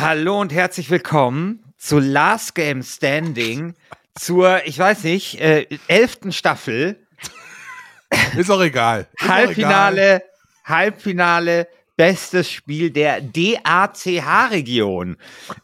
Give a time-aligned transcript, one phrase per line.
[0.00, 3.74] Hallo und herzlich willkommen zu Last Game Standing,
[4.14, 7.04] zur, ich weiß nicht, äh, elften Staffel.
[8.36, 9.08] Ist auch egal.
[9.18, 10.22] Ist Halbfinale, egal.
[10.64, 15.16] Halbfinale, bestes Spiel der DACH-Region.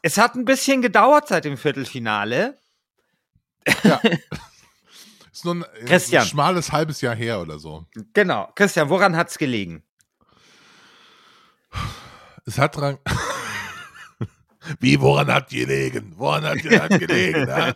[0.03, 2.59] Es hat ein bisschen gedauert seit dem Viertelfinale.
[3.85, 4.01] Ja.
[5.33, 6.23] Ist nur ein, Christian.
[6.23, 7.87] ein schmales halbes Jahr her oder so.
[8.15, 8.51] Genau.
[8.57, 9.85] Christian, woran hat es gelegen?
[12.47, 12.99] Es hat dran.
[14.81, 16.15] Wie, woran hat gelegen?
[16.17, 17.49] Woran hat, hat gelegen?
[17.49, 17.75] ja?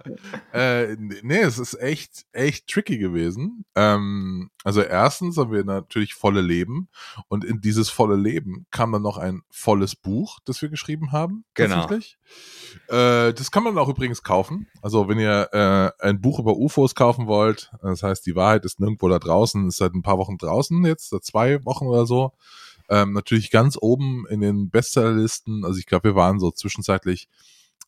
[0.53, 3.65] äh, nee, es ist echt, echt tricky gewesen.
[3.75, 6.89] Ähm, also erstens haben wir natürlich volle Leben
[7.29, 11.45] und in dieses volle Leben kam dann noch ein volles Buch, das wir geschrieben haben.
[11.55, 11.89] Genau.
[11.91, 14.67] Äh, das kann man auch übrigens kaufen.
[14.83, 18.81] Also wenn ihr äh, ein Buch über UFOs kaufen wollt, das heißt, die Wahrheit ist
[18.81, 22.33] nirgendwo da draußen, ist seit ein paar Wochen draußen jetzt, seit zwei Wochen oder so.
[22.91, 25.65] Ähm, natürlich ganz oben in den Bestsellerlisten.
[25.65, 27.29] Also ich glaube, wir waren so zwischenzeitlich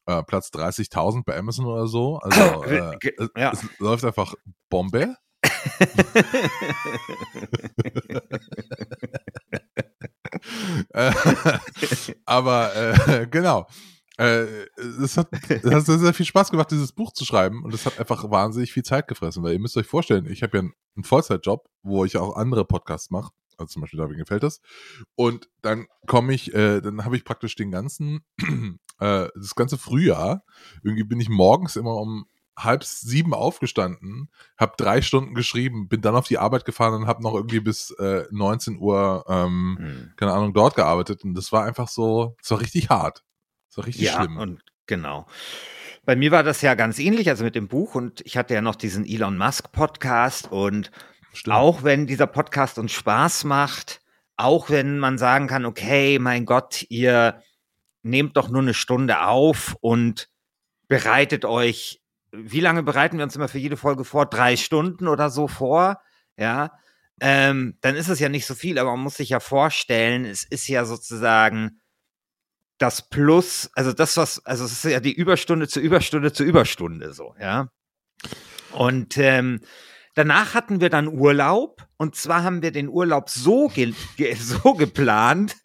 [0.07, 2.19] äh, Platz 30.000 bei Amazon oder so.
[2.19, 2.99] Also äh,
[3.37, 3.53] ja.
[3.53, 4.35] es, es läuft einfach
[4.69, 5.17] Bombe.
[12.27, 13.67] aber äh, genau.
[14.19, 14.67] Äh,
[15.03, 17.87] es hat, es hat sehr, sehr viel Spaß gemacht, dieses Buch zu schreiben und es
[17.87, 20.75] hat einfach wahnsinnig viel Zeit gefressen, weil ihr müsst euch vorstellen, ich habe ja einen,
[20.95, 24.61] einen Vollzeitjob, wo ich auch andere Podcasts mache also zum Beispiel da wegen gefällt das.
[25.15, 28.25] Und dann komme ich, äh, dann habe ich praktisch den ganzen,
[28.99, 30.45] äh, das ganze Frühjahr,
[30.83, 32.27] irgendwie bin ich morgens immer um
[32.59, 34.29] halb sieben aufgestanden,
[34.59, 37.91] habe drei Stunden geschrieben, bin dann auf die Arbeit gefahren und habe noch irgendwie bis
[37.93, 40.13] äh, 19 Uhr, ähm, mhm.
[40.17, 41.25] keine Ahnung, dort gearbeitet.
[41.25, 43.25] Und das war einfach so, es war richtig hart.
[43.71, 44.37] Es war richtig ja, schlimm.
[44.37, 45.27] Und genau.
[46.05, 48.63] Bei mir war das ja ganz ähnlich, also mit dem Buch und ich hatte ja
[48.63, 50.91] noch diesen Elon Musk Podcast und
[51.33, 51.57] Stimmt.
[51.57, 54.01] Auch wenn dieser Podcast uns Spaß macht,
[54.37, 57.43] auch wenn man sagen kann, okay, mein Gott, ihr
[58.03, 60.29] nehmt doch nur eine Stunde auf und
[60.89, 62.01] bereitet euch,
[62.33, 64.27] wie lange bereiten wir uns immer für jede Folge vor?
[64.27, 66.01] Drei Stunden oder so vor,
[66.37, 66.73] ja.
[67.21, 70.45] Ähm, dann ist es ja nicht so viel, aber man muss sich ja vorstellen, es
[70.45, 71.81] ist ja sozusagen
[72.79, 77.13] das Plus, also das, was, also es ist ja die Überstunde zu Überstunde zu Überstunde
[77.13, 77.69] so, ja.
[78.73, 79.61] Und ähm,
[80.21, 84.75] Danach hatten wir dann Urlaub und zwar haben wir den Urlaub so, ge ge so
[84.75, 85.57] geplant.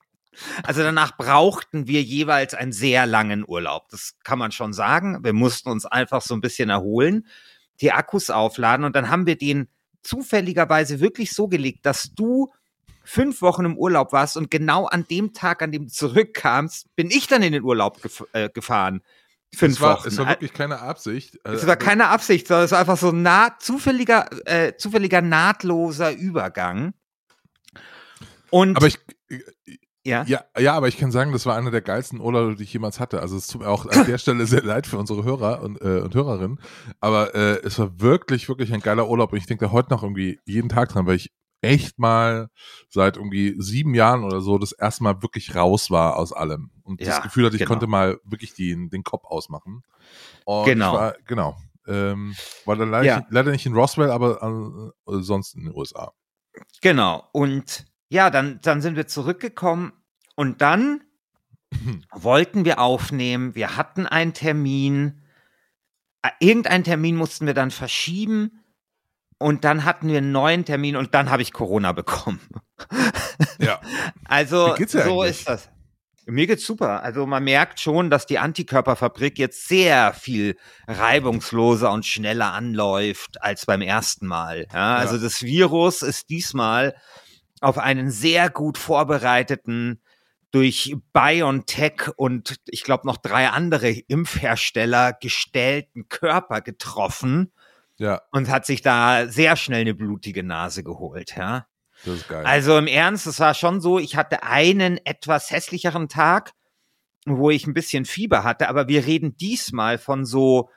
[0.63, 3.89] Also danach brauchten wir jeweils einen sehr langen Urlaub.
[3.89, 5.25] Das kann man schon sagen.
[5.25, 7.27] Wir mussten uns einfach so ein bisschen erholen,
[7.81, 9.67] die Akkus aufladen und dann haben wir den
[10.03, 12.53] zufälligerweise wirklich so gelegt, dass du
[13.03, 17.11] fünf Wochen im Urlaub warst und genau an dem Tag, an dem du zurückkamst, bin
[17.11, 19.01] ich dann in den Urlaub gef äh, gefahren
[19.55, 20.07] fünf es war, Wochen.
[20.07, 21.39] Es war wirklich keine Absicht.
[21.43, 25.21] Es war also keine Absicht, sondern es war einfach so ein nah, zufälliger, äh, zufälliger
[25.21, 26.93] nahtloser Übergang.
[28.49, 28.99] Und aber ich,
[30.05, 30.23] ja?
[30.27, 30.45] ja?
[30.57, 33.21] Ja, aber ich kann sagen, das war einer der geilsten Urlaube, die ich jemals hatte.
[33.21, 35.99] Also es tut mir auch an der Stelle sehr leid für unsere Hörer und, äh,
[35.99, 36.59] und Hörerinnen.
[37.01, 40.03] Aber äh, es war wirklich, wirklich ein geiler Urlaub und ich denke da heute noch
[40.03, 41.31] irgendwie jeden Tag dran, weil ich
[41.65, 42.50] echt mal
[42.89, 46.71] seit irgendwie sieben Jahren oder so das erste Mal wirklich raus war aus allem.
[46.83, 47.69] Und ja, das Gefühl hatte, ich genau.
[47.69, 49.83] konnte mal wirklich die, den Kopf ausmachen.
[50.45, 50.94] Und genau.
[50.94, 51.57] War, genau.
[51.88, 52.35] Ähm,
[52.65, 53.17] war dann leider, ja.
[53.17, 56.13] nicht, leider, nicht, in Roswell, aber äh, sonst in den USA.
[56.81, 57.27] Genau.
[57.31, 59.94] Und ja, dann, dann sind wir zurückgekommen
[60.35, 61.03] und dann
[62.11, 63.56] wollten wir aufnehmen.
[63.56, 65.21] Wir hatten einen Termin.
[66.21, 68.64] Äh, irgendeinen Termin mussten wir dann verschieben.
[69.37, 72.41] Und dann hatten wir einen neuen Termin und dann habe ich Corona bekommen.
[73.59, 73.79] Ja.
[74.25, 75.29] also so eigentlich?
[75.29, 75.69] ist das.
[76.25, 77.03] Mir geht's super.
[77.03, 83.65] Also man merkt schon, dass die Antikörperfabrik jetzt sehr viel reibungsloser und schneller anläuft als
[83.65, 84.67] beim ersten Mal.
[84.73, 86.95] Ja, also das Virus ist diesmal
[87.61, 90.01] auf einen sehr gut vorbereiteten,
[90.55, 97.51] durch BioNTech und ich glaube noch drei andere Impfhersteller gestellten Körper getroffen.
[97.97, 98.21] Ja.
[98.31, 101.68] Und hat sich da sehr schnell eine blutige Nase geholt, ja.
[102.03, 102.45] Das ist geil.
[102.45, 106.51] Also im Ernst, es war schon so, ich hatte einen etwas hässlicheren Tag,
[107.25, 110.69] wo ich ein bisschen Fieber hatte, aber wir reden diesmal von so,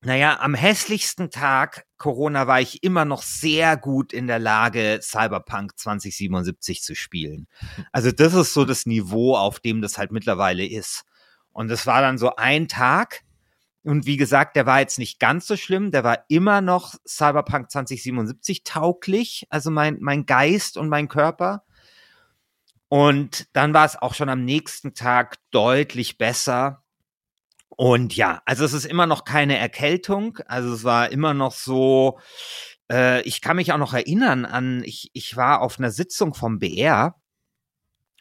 [0.00, 5.76] naja, am hässlichsten Tag Corona war ich immer noch sehr gut in der Lage, Cyberpunk
[5.76, 7.48] 2077 zu spielen.
[7.90, 11.02] Also das ist so das Niveau, auf dem das halt mittlerweile ist.
[11.50, 13.22] Und es war dann so ein Tag,
[13.88, 15.90] und wie gesagt, der war jetzt nicht ganz so schlimm.
[15.90, 21.64] Der war immer noch Cyberpunk 2077 tauglich, also mein, mein Geist und mein Körper.
[22.88, 26.82] Und dann war es auch schon am nächsten Tag deutlich besser.
[27.70, 30.38] Und ja, also es ist immer noch keine Erkältung.
[30.48, 32.18] Also es war immer noch so,
[32.92, 36.58] äh, ich kann mich auch noch erinnern an, ich, ich war auf einer Sitzung vom
[36.58, 37.14] BR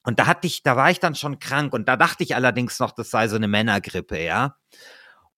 [0.03, 2.79] und da hatte ich, da war ich dann schon krank und da dachte ich allerdings
[2.79, 4.55] noch, das sei so eine Männergrippe, ja.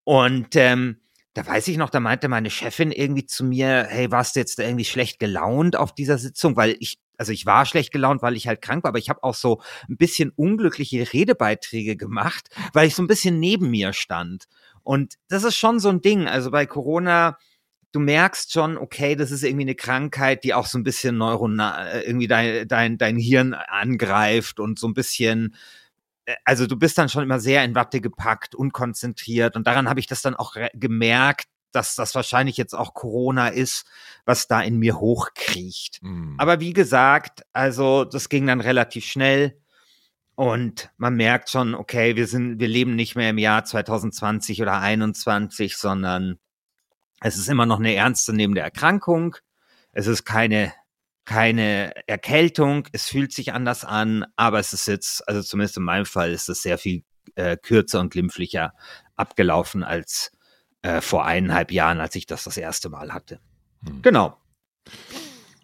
[0.10, 0.98] Und ähm,
[1.36, 4.58] da weiß ich noch, da meinte meine Chefin irgendwie zu mir, hey, warst du jetzt
[4.58, 6.56] irgendwie schlecht gelaunt auf dieser Sitzung?
[6.56, 9.22] Weil ich, also ich war schlecht gelaunt, weil ich halt krank war, aber ich habe
[9.22, 14.46] auch so ein bisschen unglückliche Redebeiträge gemacht, weil ich so ein bisschen neben mir stand.
[14.82, 16.28] Und das ist schon so ein Ding.
[16.28, 17.38] Also bei Corona,
[17.92, 21.86] du merkst schon, okay, das ist irgendwie eine Krankheit, die auch so ein bisschen neuronal,
[21.86, 25.54] äh, irgendwie dein, dein, dein Hirn angreift und so ein bisschen
[26.46, 30.08] also du bist dann schon immer sehr in Watte gepackt, unkonzentriert und daran habe ich
[30.08, 33.86] das dann auch gemerkt, dass das wahrscheinlich jetzt auch Corona ist,
[34.26, 36.02] was da in mir hochkriecht.
[36.02, 36.36] Mhm.
[36.38, 39.60] Aber wie gesagt, also das ging dann relativ schnell
[40.36, 44.80] und man merkt schon, okay, wir sind, wir leben nicht mehr im Jahr 2020 oder
[44.80, 46.40] 21, sondern
[47.22, 49.36] es ist immer noch eine ernstzunehmende Erkrankung.
[49.92, 50.74] Es ist keine
[51.30, 56.08] keine Erkältung, es fühlt sich anders an, aber es ist jetzt, also zumindest in meinem
[56.08, 57.04] Fall, ist es sehr viel
[57.36, 58.74] äh, kürzer und glimpflicher
[59.16, 60.32] abgelaufen als
[60.82, 63.40] äh, vor eineinhalb Jahren, als ich das das erste Mal hatte.
[63.86, 64.02] Hm.
[64.02, 64.40] Genau.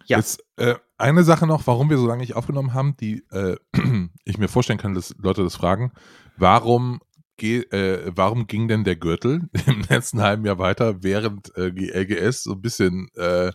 [0.04, 0.18] Ja.
[0.18, 3.56] Jetzt äh, eine Sache noch, warum wir so lange nicht aufgenommen haben, die äh,
[4.24, 5.90] ich mir vorstellen kann, dass Leute das fragen.
[6.36, 7.00] Warum
[7.42, 12.44] äh, warum ging denn der Gürtel im letzten halben Jahr weiter, während äh, die LGS
[12.44, 13.52] so ein bisschen äh,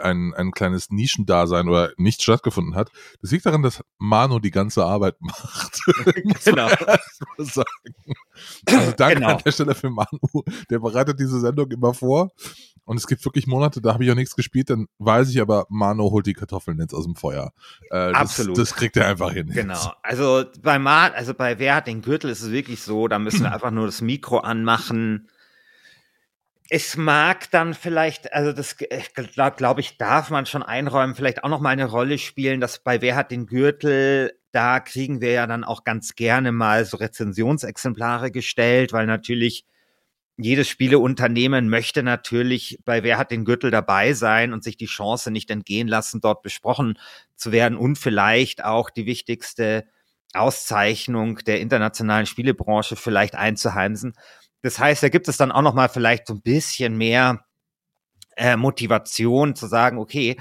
[0.00, 2.90] ein, ein kleines Nischendasein oder nicht stattgefunden hat?
[3.20, 5.80] Das liegt daran, dass Manu die ganze Arbeit macht.
[6.44, 6.68] genau.
[8.66, 9.28] Also danke genau.
[9.28, 10.42] an der Stelle für Manu.
[10.70, 12.30] Der bereitet diese Sendung immer vor.
[12.84, 15.66] Und es gibt wirklich Monate, da habe ich auch nichts gespielt, dann weiß ich aber,
[15.70, 17.52] Mano holt die Kartoffeln jetzt aus dem Feuer.
[17.90, 18.58] Äh, das, Absolut.
[18.58, 19.48] Das kriegt er einfach hin.
[19.48, 19.92] Genau.
[20.02, 23.42] Also bei Mar also bei Wer hat den Gürtel ist es wirklich so, da müssen
[23.42, 25.28] wir einfach nur das Mikro anmachen.
[26.68, 31.48] Es mag dann vielleicht, also das glaube glaub ich, darf man schon einräumen, vielleicht auch
[31.48, 35.46] noch mal eine Rolle spielen, dass bei Wer hat den Gürtel, da kriegen wir ja
[35.46, 39.64] dann auch ganz gerne mal so Rezensionsexemplare gestellt, weil natürlich
[40.36, 45.30] jedes Spieleunternehmen möchte natürlich bei Wer hat den Gürtel dabei sein und sich die Chance
[45.30, 46.98] nicht entgehen lassen, dort besprochen
[47.36, 49.84] zu werden und vielleicht auch die wichtigste
[50.32, 54.14] Auszeichnung der internationalen Spielebranche vielleicht einzuheimsen.
[54.62, 57.44] Das heißt, da gibt es dann auch noch mal vielleicht so ein bisschen mehr
[58.36, 60.36] äh, Motivation zu sagen, okay,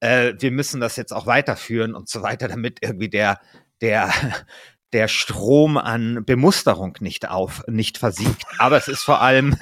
[0.00, 3.40] äh, wir müssen das jetzt auch weiterführen und so weiter, damit irgendwie der
[3.80, 4.12] der
[4.92, 8.46] der Strom an Bemusterung nicht auf, nicht versiegt.
[8.58, 9.54] Aber es ist vor allem,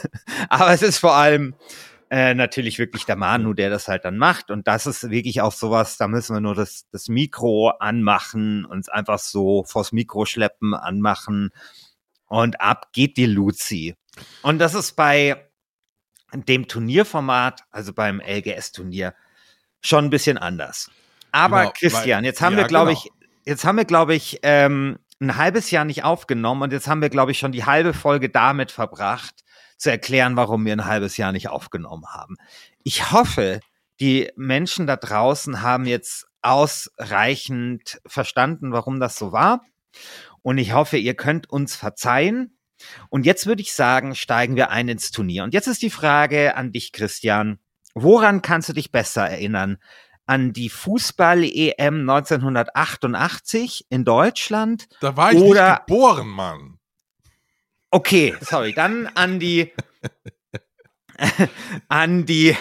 [0.50, 1.54] aber es ist vor allem
[2.10, 4.50] äh, natürlich wirklich der Manu, der das halt dann macht.
[4.50, 8.88] Und das ist wirklich auch sowas, da müssen wir nur das, das Mikro anmachen, uns
[8.88, 11.50] einfach so vors Mikro schleppen, anmachen
[12.26, 13.96] und ab geht die Luzi.
[14.42, 15.48] Und das ist bei
[16.34, 19.14] dem Turnierformat, also beim LGS-Turnier,
[19.80, 20.90] schon ein bisschen anders.
[21.32, 23.02] Aber genau, Christian, jetzt haben ja, wir, glaube genau.
[23.04, 27.02] ich, jetzt haben wir, glaube ich, ähm, ein halbes Jahr nicht aufgenommen und jetzt haben
[27.02, 29.44] wir, glaube ich, schon die halbe Folge damit verbracht,
[29.76, 32.36] zu erklären, warum wir ein halbes Jahr nicht aufgenommen haben.
[32.82, 33.60] Ich hoffe,
[34.00, 39.62] die Menschen da draußen haben jetzt ausreichend verstanden, warum das so war.
[40.42, 42.58] Und ich hoffe, ihr könnt uns verzeihen.
[43.08, 45.44] Und jetzt würde ich sagen, steigen wir ein ins Turnier.
[45.44, 47.58] Und jetzt ist die Frage an dich, Christian.
[47.94, 49.78] Woran kannst du dich besser erinnern?
[50.26, 54.88] an die Fußball-EM 1988 in Deutschland.
[55.00, 56.78] Da war ich oder, nicht geboren, Mann.
[57.90, 58.72] Okay, sorry.
[58.72, 59.72] Dann an die,
[61.88, 62.56] an die,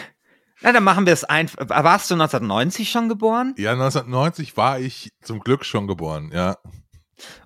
[0.62, 1.70] na, dann machen wir es einfach.
[1.70, 3.56] Warst du 1990 schon geboren?
[3.58, 6.58] Ja, 1990 war ich zum Glück schon geboren, ja.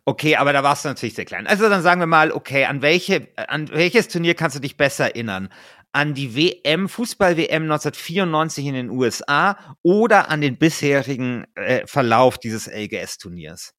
[0.05, 1.47] Okay, aber da warst du natürlich sehr klein.
[1.47, 5.05] Also dann sagen wir mal, okay, an welche, an welches Turnier kannst du dich besser
[5.05, 5.49] erinnern?
[5.93, 12.67] an die WM, Fußball-WM 1994 in den USA oder an den bisherigen äh, Verlauf dieses
[12.67, 13.73] LGS-Turniers?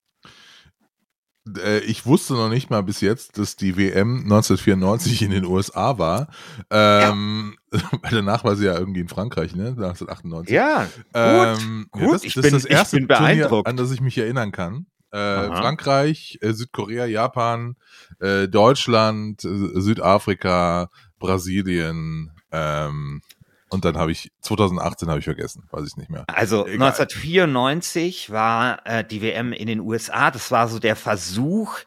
[1.57, 5.99] äh, ich wusste noch nicht mal bis jetzt, dass die WM 1994 in den USA
[5.99, 6.28] war.
[6.71, 7.81] Ähm, ja.
[8.11, 9.69] Danach war sie ja irgendwie in Frankreich, ne?
[9.69, 10.55] 1998.
[10.55, 11.05] Ja, gut.
[11.14, 12.02] Ähm, gut.
[12.02, 13.50] Ja, das, ich das bin, ist das erste ich bin beeindruckt.
[13.50, 14.87] Turnier, an das ich mich erinnern kann.
[15.11, 17.77] Äh, Frankreich, äh, Südkorea, Japan,
[18.21, 23.23] äh, Deutschland, äh, Südafrika, Brasilien, ähm,
[23.71, 26.25] und dann habe ich 2018 habe ich vergessen, weiß ich nicht mehr.
[26.29, 26.88] Also Egal.
[26.88, 30.31] 1994 war äh, die WM in den USA.
[30.31, 31.79] Das war so der Versuch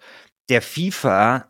[0.49, 1.47] der FIFA,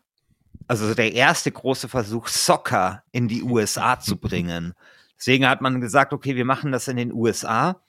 [0.67, 4.73] also der erste große Versuch, Soccer in die USA zu bringen.
[5.17, 7.81] Deswegen hat man gesagt, okay, wir machen das in den USA.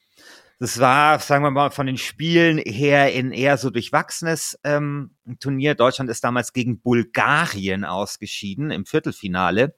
[0.62, 5.74] Das war, sagen wir mal, von den Spielen her in eher so durchwachsenes ähm, Turnier.
[5.74, 9.74] Deutschland ist damals gegen Bulgarien ausgeschieden im Viertelfinale.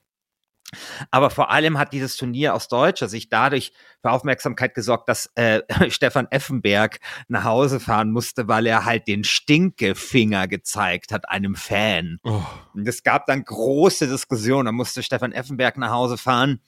[1.11, 3.73] Aber vor allem hat dieses Turnier aus deutscher Sicht dadurch
[4.03, 9.25] für Aufmerksamkeit gesorgt, dass äh, Stefan Effenberg nach Hause fahren musste, weil er halt den
[9.25, 12.19] Stinkefinger gezeigt hat einem Fan.
[12.25, 12.43] Oh.
[12.75, 14.67] Und es gab dann große Diskussionen.
[14.67, 16.61] Da musste Stefan Effenberg nach Hause fahren.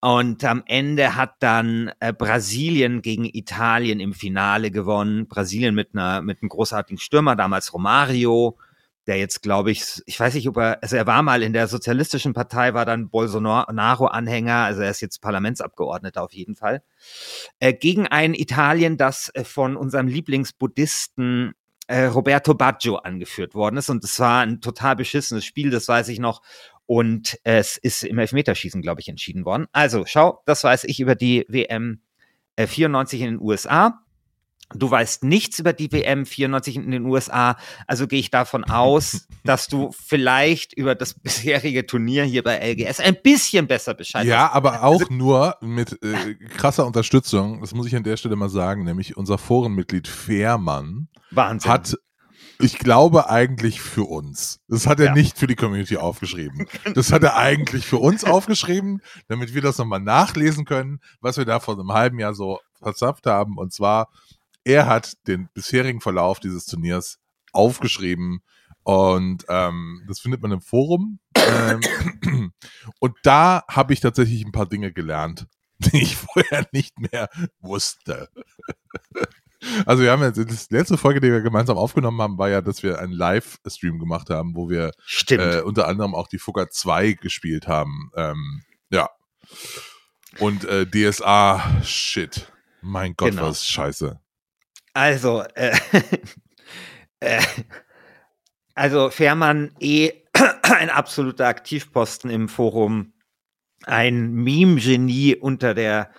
[0.00, 5.28] Und am Ende hat dann äh, Brasilien gegen Italien im Finale gewonnen.
[5.28, 8.56] Brasilien mit einer mit einem großartigen Stürmer, damals Romario
[9.06, 11.66] der jetzt, glaube ich, ich weiß nicht, ob er, also er war mal in der
[11.68, 16.82] sozialistischen Partei, war dann Bolsonaro-Anhänger, also er ist jetzt Parlamentsabgeordneter auf jeden Fall,
[17.58, 21.54] äh, gegen ein Italien, das äh, von unserem Lieblingsbuddhisten
[21.88, 23.90] äh, Roberto Baggio angeführt worden ist.
[23.90, 26.42] Und es war ein total beschissenes Spiel, das weiß ich noch.
[26.90, 29.68] Und es ist im Elfmeterschießen, glaube ich, entschieden worden.
[29.70, 32.00] Also, schau, das weiß ich über die WM
[32.56, 34.00] äh, 94 in den USA.
[34.74, 37.56] Du weißt nichts über die WM 94 in den USA,
[37.86, 42.98] also gehe ich davon aus, dass du vielleicht über das bisherige Turnier hier bei LGS
[42.98, 44.56] ein bisschen besser Bescheid Ja, hast.
[44.56, 48.48] aber auch also, nur mit äh, krasser Unterstützung, das muss ich an der Stelle mal
[48.50, 51.70] sagen, nämlich unser Forenmitglied Fehrmann Wahnsinn.
[51.70, 51.94] hat
[52.60, 54.60] ich glaube eigentlich für uns.
[54.68, 55.14] Das hat er ja.
[55.14, 56.66] nicht für die Community aufgeschrieben.
[56.94, 61.44] Das hat er eigentlich für uns aufgeschrieben, damit wir das nochmal nachlesen können, was wir
[61.44, 63.58] da vor einem halben Jahr so verzapft haben.
[63.58, 64.10] Und zwar
[64.64, 67.18] er hat den bisherigen Verlauf dieses Turniers
[67.52, 68.42] aufgeschrieben
[68.82, 71.18] und ähm, das findet man im Forum.
[71.34, 72.52] Ähm,
[72.98, 75.46] und da habe ich tatsächlich ein paar Dinge gelernt,
[75.78, 77.28] die ich vorher nicht mehr
[77.60, 78.28] wusste.
[79.84, 82.82] Also wir haben jetzt, die letzte Folge, die wir gemeinsam aufgenommen haben, war ja, dass
[82.82, 84.92] wir einen Live-Stream gemacht haben, wo wir
[85.28, 88.10] äh, unter anderem auch die Fugger 2 gespielt haben.
[88.16, 89.10] Ähm, ja.
[90.38, 92.50] Und äh, DSA, shit.
[92.80, 93.42] Mein Gott, genau.
[93.42, 94.18] was scheiße.
[94.94, 95.76] Also, äh,
[97.20, 97.42] äh,
[98.74, 100.12] also Fährmann eh
[100.62, 103.12] ein absoluter Aktivposten im Forum,
[103.84, 106.10] ein Meme-Genie unter der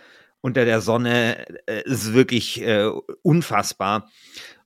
[0.42, 2.90] unter der Sonne äh, ist wirklich äh,
[3.22, 4.10] unfassbar.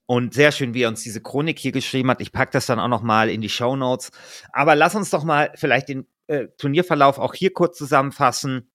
[0.07, 2.21] Und sehr schön, wie er uns diese Chronik hier geschrieben hat.
[2.21, 4.11] Ich packe das dann auch noch mal in die Show Notes.
[4.51, 8.69] Aber lass uns doch mal vielleicht den äh, Turnierverlauf auch hier kurz zusammenfassen.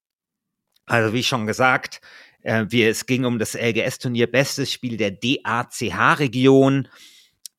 [0.87, 2.01] Also wie schon gesagt,
[2.43, 6.89] äh, wir, es ging um das LGS-Turnier Bestes Spiel der DACH-Region.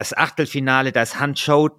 [0.01, 1.69] Das Achtelfinale, da ist Hand, Show,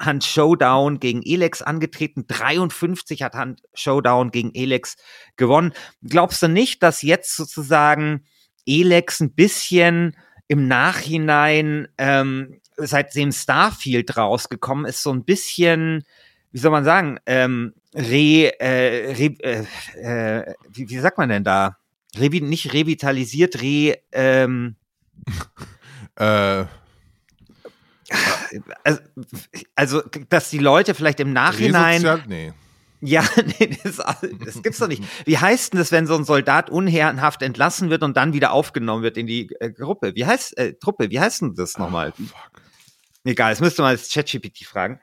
[0.00, 2.24] Hand Showdown gegen Elex angetreten.
[2.26, 4.96] 53 hat Hand Showdown gegen Elex
[5.36, 5.72] gewonnen.
[6.02, 8.24] Glaubst du nicht, dass jetzt sozusagen
[8.66, 10.16] Elex ein bisschen
[10.48, 16.02] im Nachhinein, ähm, seitdem Starfield rausgekommen ist, so ein bisschen,
[16.50, 21.44] wie soll man sagen, ähm, re, äh, re äh, äh, wie, wie sagt man denn
[21.44, 21.76] da?
[22.18, 23.98] Revi nicht revitalisiert, re.
[24.10, 24.74] Ähm,
[26.16, 26.64] äh.
[28.84, 29.00] Also,
[29.74, 32.02] also, dass die Leute vielleicht im Nachhinein.
[32.02, 32.24] Resozial?
[32.28, 32.52] Nee.
[33.00, 33.24] Ja,
[33.60, 35.02] nee, das, das, gibt's doch nicht.
[35.24, 39.02] Wie heißt denn das, wenn so ein Soldat unherrenhaft entlassen wird und dann wieder aufgenommen
[39.02, 40.14] wird in die äh, Gruppe?
[40.14, 42.12] Wie heißt, äh, Truppe, wie heißt denn das nochmal?
[42.18, 42.24] Oh,
[43.24, 45.00] Egal, das müsste man als ChatGPT fragen.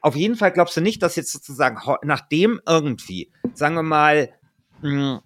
[0.00, 4.32] Auf jeden Fall glaubst du nicht, dass jetzt sozusagen, nachdem irgendwie, sagen wir mal,
[4.80, 5.20] mh, hm,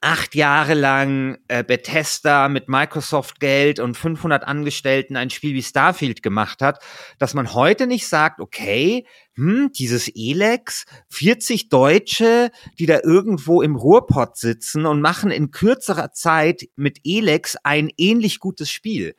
[0.00, 6.22] acht Jahre lang äh, Bethesda mit Microsoft Geld und 500 Angestellten ein Spiel wie Starfield
[6.22, 6.82] gemacht hat,
[7.18, 13.76] dass man heute nicht sagt, okay, hm, dieses Elex, 40 Deutsche, die da irgendwo im
[13.76, 19.14] Ruhrpott sitzen und machen in kürzerer Zeit mit Elex ein ähnlich gutes Spiel.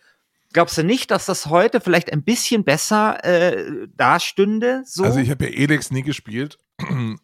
[0.53, 4.83] Glaubst du nicht, dass das heute vielleicht ein bisschen besser äh, dastünde?
[4.85, 5.03] So?
[5.03, 6.57] Also ich habe ja Elex nie gespielt,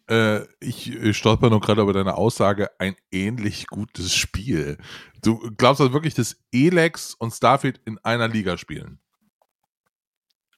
[0.08, 4.78] äh, ich stolper nur gerade über deine Aussage, ein ähnlich gutes Spiel.
[5.22, 9.00] Du glaubst also wirklich, dass Elex und Starfield in einer Liga spielen?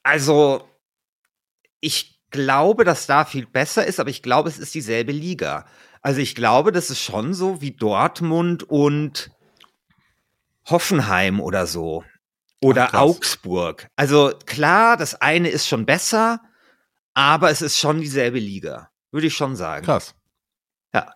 [0.02, 0.68] Also,
[1.80, 5.66] ich glaube, dass Starfield besser ist, aber ich glaube, es ist dieselbe Liga.
[6.02, 9.30] Also ich glaube, das ist schon so wie Dortmund und
[10.66, 12.04] Hoffenheim oder so.
[12.62, 13.88] oder Ach, Augsburg.
[13.96, 16.40] Also klar, das eine ist schon besser,
[17.14, 19.84] aber es ist schon dieselbe Liga, würde ich schon sagen.
[19.84, 20.14] Krass.
[20.94, 21.14] Ja.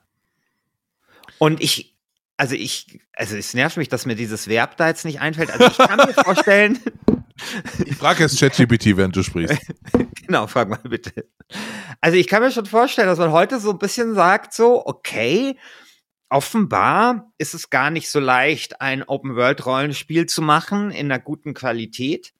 [1.39, 1.97] Und ich,
[2.37, 5.51] also ich, also es nervt mich, dass mir dieses Verb da jetzt nicht einfällt.
[5.51, 6.81] Also ich kann mir vorstellen.
[7.85, 9.61] Ich frage jetzt ChatGPT, während du sprichst.
[10.27, 11.29] genau, frag mal bitte.
[12.01, 15.59] Also ich kann mir schon vorstellen, dass man heute so ein bisschen sagt, so, okay,
[16.29, 22.33] offenbar ist es gar nicht so leicht, ein Open-World-Rollenspiel zu machen in einer guten Qualität.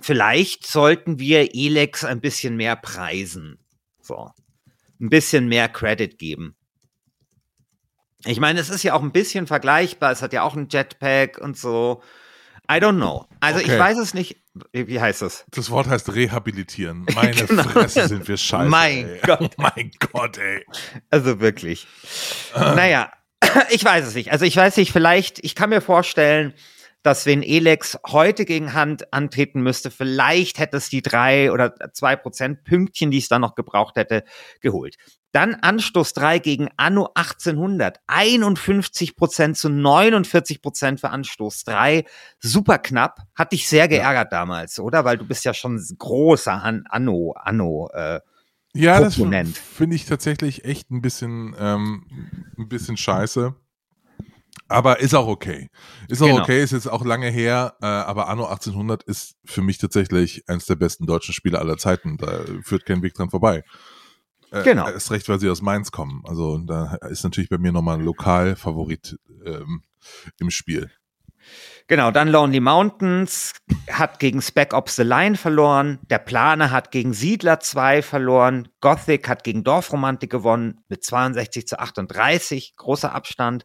[0.00, 3.58] Vielleicht sollten wir Elex ein bisschen mehr preisen.
[4.06, 4.30] So.
[5.00, 6.54] Ein bisschen mehr Credit geben.
[8.24, 10.12] Ich meine, es ist ja auch ein bisschen vergleichbar.
[10.12, 12.02] Es hat ja auch ein Jetpack und so.
[12.70, 13.26] I don't know.
[13.40, 13.72] Also okay.
[13.72, 14.36] ich weiß es nicht.
[14.72, 15.44] Wie heißt das?
[15.50, 17.06] Das Wort heißt rehabilitieren.
[17.14, 17.62] Meine genau.
[17.64, 18.68] Fresse sind wir scheiße.
[18.68, 19.20] Mein ey.
[19.26, 19.40] Gott.
[19.42, 20.64] Oh mein Gott, ey.
[21.10, 21.86] Also wirklich.
[22.54, 23.12] Naja,
[23.70, 24.32] ich weiß es nicht.
[24.32, 26.54] Also ich weiß nicht, vielleicht, ich kann mir vorstellen,
[27.06, 32.16] dass wenn Elex heute gegen Hand antreten müsste, vielleicht hätte es die drei oder zwei
[32.16, 34.24] Prozent Pünktchen, die es dann noch gebraucht hätte,
[34.60, 34.96] geholt.
[35.30, 38.00] Dann Anstoß 3 gegen Anno 1800.
[38.08, 42.04] 51 Prozent zu 49 Prozent für Anstoß 3.
[42.40, 43.20] Super knapp.
[43.36, 44.38] Hat dich sehr geärgert ja.
[44.38, 45.04] damals, oder?
[45.04, 48.18] Weil du bist ja schon großer An Anno, Anno, äh,
[48.74, 49.56] ja, Proponent.
[49.56, 52.04] das finde ich tatsächlich echt ein bisschen, ähm,
[52.58, 53.54] ein bisschen scheiße.
[54.68, 55.70] Aber ist auch okay.
[56.08, 56.42] Ist auch genau.
[56.42, 60.66] okay, ist jetzt auch lange her, äh, aber Anno 1800 ist für mich tatsächlich eines
[60.66, 62.16] der besten deutschen Spiele aller Zeiten.
[62.16, 63.62] Da führt kein Weg dran vorbei.
[64.50, 64.88] Äh, genau.
[64.88, 66.22] Ist recht, weil sie aus Mainz kommen.
[66.24, 69.82] Also da ist natürlich bei mir nochmal ein Lokalfavorit ähm,
[70.38, 70.90] im Spiel.
[71.88, 73.52] Genau, dann Lonely Mountains
[73.88, 79.28] hat gegen Spec Ops The Line verloren, der Planer hat gegen Siedler 2 verloren, Gothic
[79.28, 83.64] hat gegen Dorfromantik gewonnen mit 62 zu 38, großer Abstand.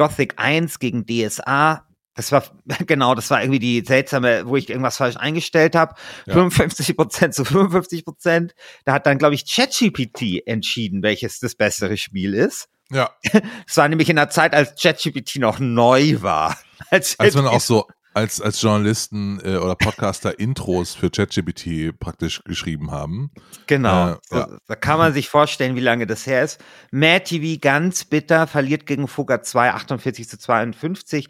[0.00, 1.86] Gothic 1 gegen DSA.
[2.14, 2.42] Das war,
[2.86, 5.94] genau, das war irgendwie die seltsame, wo ich irgendwas falsch eingestellt habe.
[6.26, 6.32] Ja.
[6.32, 8.54] 55 Prozent zu 55 Prozent.
[8.86, 12.68] Da hat dann, glaube ich, ChatGPT entschieden, welches das bessere Spiel ist.
[12.90, 13.10] Ja.
[13.68, 16.58] Es war nämlich in der Zeit, als ChatGPT noch neu war.
[16.90, 22.42] Als, als man auch so als, als Journalisten äh, oder Podcaster Intros für ChatGPT praktisch
[22.44, 23.30] geschrieben haben.
[23.66, 24.12] Genau.
[24.12, 24.48] Äh, ja.
[24.66, 26.62] Da kann man sich vorstellen, wie lange das her ist.
[26.90, 31.28] Mad TV ganz bitter, verliert gegen Fugger 2, 48 zu 52.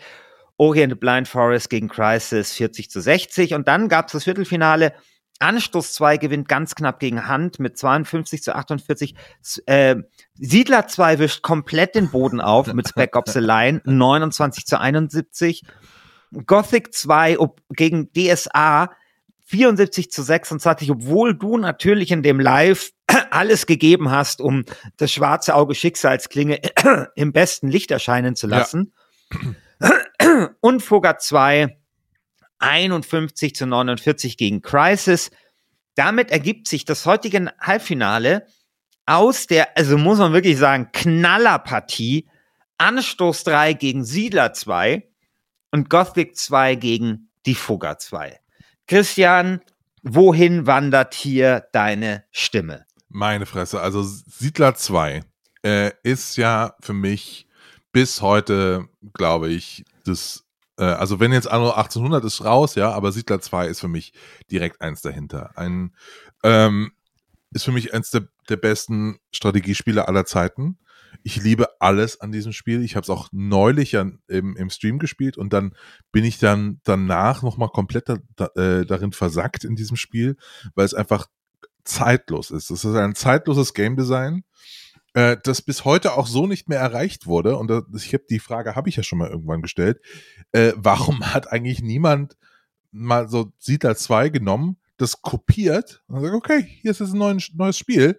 [0.56, 3.54] Orient Blind Forest gegen Crisis 40 zu 60.
[3.54, 4.92] Und dann gab es das Viertelfinale.
[5.38, 9.14] Anstoß 2 gewinnt ganz knapp gegen Hand mit 52 zu 48.
[9.64, 9.96] Äh,
[10.34, 15.62] Siedler 2 wischt komplett den Boden auf mit Spec Ops the Line 29 zu 71.
[16.46, 18.90] Gothic 2 ob, gegen DSA
[19.46, 22.90] 74 zu 26, obwohl du natürlich in dem Live
[23.30, 24.64] alles gegeben hast, um
[24.96, 26.60] das schwarze Auge Schicksalsklinge
[27.16, 28.92] im besten Licht erscheinen zu lassen.
[29.80, 30.50] Ja.
[30.60, 31.76] Und Fugger 2
[32.60, 35.30] 51 zu 49 gegen Crisis.
[35.94, 38.46] Damit ergibt sich das heutige Halbfinale
[39.06, 42.28] aus der, also muss man wirklich sagen, Knallerpartie.
[42.78, 45.09] Anstoß 3 gegen Siedler 2
[45.70, 48.38] und Gothic 2 gegen die Fugger 2.
[48.86, 49.60] Christian,
[50.02, 52.86] wohin wandert hier deine Stimme?
[53.08, 55.22] Meine Fresse, also Siedler 2
[55.62, 57.46] äh, ist ja für mich
[57.92, 60.44] bis heute, glaube ich, das,
[60.78, 64.12] äh, also wenn jetzt Anno 1800 ist raus, ja, aber Siedler 2 ist für mich
[64.50, 65.56] direkt eins dahinter.
[65.56, 65.94] Ein,
[66.44, 66.92] ähm,
[67.52, 70.78] ist für mich eins der, der besten Strategiespiele aller Zeiten.
[71.22, 72.82] Ich liebe alles an diesem Spiel.
[72.82, 75.74] Ich habe es auch neulich an, im, im Stream gespielt und dann
[76.12, 80.36] bin ich dann danach nochmal komplett da, da, äh, darin versackt in diesem Spiel,
[80.74, 81.26] weil es einfach
[81.84, 82.70] zeitlos ist.
[82.70, 84.44] Es ist ein zeitloses Game Design,
[85.14, 87.56] äh, das bis heute auch so nicht mehr erreicht wurde.
[87.56, 90.00] Und das, ich habe die Frage, habe ich ja schon mal irgendwann gestellt,
[90.52, 92.36] äh, warum hat eigentlich niemand
[92.92, 97.78] mal so Siedler 2 genommen, das kopiert und sagt, okay, hier ist jetzt ein neues
[97.78, 98.18] Spiel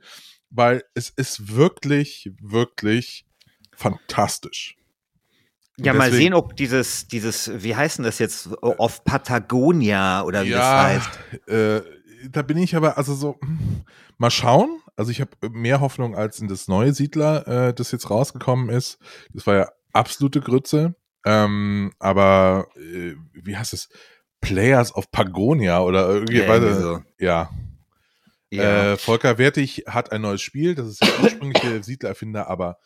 [0.51, 3.25] weil es ist wirklich, wirklich
[3.75, 4.77] fantastisch.
[5.77, 10.49] Ja, mal sehen, ob dieses, dieses, wie heißt denn das jetzt, auf Patagonia oder wie
[10.49, 11.49] ja, das heißt.
[11.49, 11.81] Äh,
[12.29, 13.81] da bin ich aber, also so, hm,
[14.17, 14.81] mal schauen.
[14.95, 18.99] Also ich habe mehr Hoffnung als in das neue Siedler, äh, das jetzt rausgekommen ist.
[19.33, 20.95] Das war ja absolute Grütze.
[21.25, 23.89] Ähm, aber äh, wie heißt es?
[24.41, 26.99] Players of Pagonia oder irgendwie, ja, weiter, so.
[27.19, 27.49] ja,
[28.51, 28.93] ja.
[28.93, 32.77] Äh, Volker Wertig hat ein neues Spiel, das ist der ursprüngliche Siedler-Erfinder, aber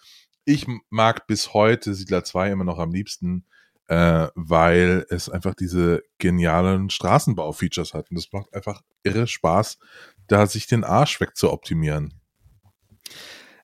[0.45, 3.45] ich mag bis heute Siedler 2 immer noch am liebsten,
[3.87, 8.09] äh, weil es einfach diese genialen Straßenbau-Features hat.
[8.09, 9.79] Und das macht einfach irre Spaß,
[10.27, 12.13] da sich den Arsch weg zu optimieren.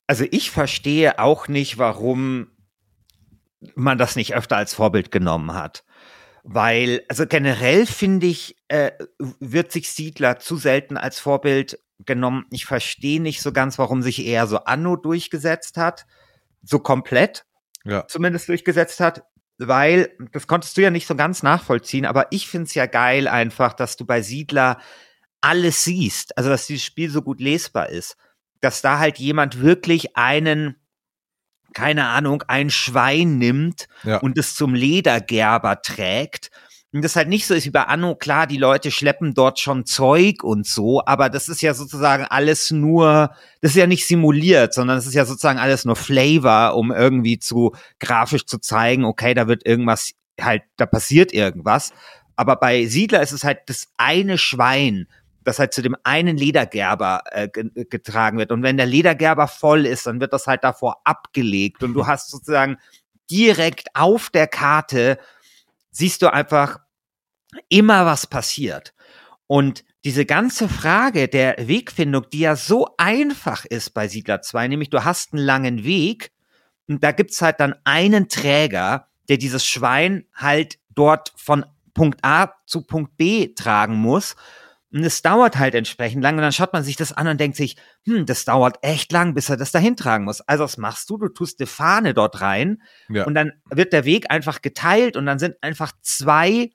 [0.07, 2.51] Also ich verstehe auch nicht, warum
[3.75, 5.83] man das nicht öfter als Vorbild genommen hat.
[6.43, 8.91] Weil, also generell finde ich, äh,
[9.39, 12.45] wird sich Siedler zu selten als Vorbild genommen.
[12.51, 16.05] Ich verstehe nicht so ganz, warum sich eher so Anno durchgesetzt hat.
[16.63, 17.45] So komplett.
[17.83, 18.07] Ja.
[18.07, 19.23] Zumindest durchgesetzt hat.
[19.57, 23.27] Weil, das konntest du ja nicht so ganz nachvollziehen, aber ich finde es ja geil
[23.27, 24.79] einfach, dass du bei Siedler
[25.39, 26.37] alles siehst.
[26.37, 28.17] Also, dass dieses Spiel so gut lesbar ist.
[28.59, 30.77] Dass da halt jemand wirklich einen
[31.73, 34.17] keine Ahnung, ein Schwein nimmt ja.
[34.17, 36.51] und es zum Ledergerber trägt.
[36.93, 39.85] Und das halt nicht so ist wie bei Anno, klar, die Leute schleppen dort schon
[39.85, 44.73] Zeug und so, aber das ist ja sozusagen alles nur, das ist ja nicht simuliert,
[44.73, 49.33] sondern das ist ja sozusagen alles nur Flavor, um irgendwie zu grafisch zu zeigen, okay,
[49.33, 51.93] da wird irgendwas halt, da passiert irgendwas.
[52.35, 55.07] Aber bei Siedler ist es halt das eine Schwein
[55.43, 58.51] das halt zu dem einen Ledergerber äh, getragen wird.
[58.51, 62.29] Und wenn der Ledergerber voll ist, dann wird das halt davor abgelegt und du hast
[62.29, 62.77] sozusagen
[63.29, 65.17] direkt auf der Karte
[65.91, 66.79] siehst du einfach
[67.69, 68.93] immer, was passiert.
[69.47, 74.89] Und diese ganze Frage der Wegfindung, die ja so einfach ist bei Siedler 2, nämlich
[74.89, 76.31] du hast einen langen Weg
[76.87, 82.53] und da gibt's halt dann einen Träger, der dieses Schwein halt dort von Punkt A
[82.65, 84.35] zu Punkt B tragen muss.
[84.93, 87.55] Und es dauert halt entsprechend lang und dann schaut man sich das an und denkt
[87.55, 90.41] sich, hm, das dauert echt lang, bis er das dahin tragen muss.
[90.41, 91.17] Also was machst du?
[91.17, 93.23] Du tust eine Fahne dort rein ja.
[93.23, 96.71] und dann wird der Weg einfach geteilt und dann sind einfach zwei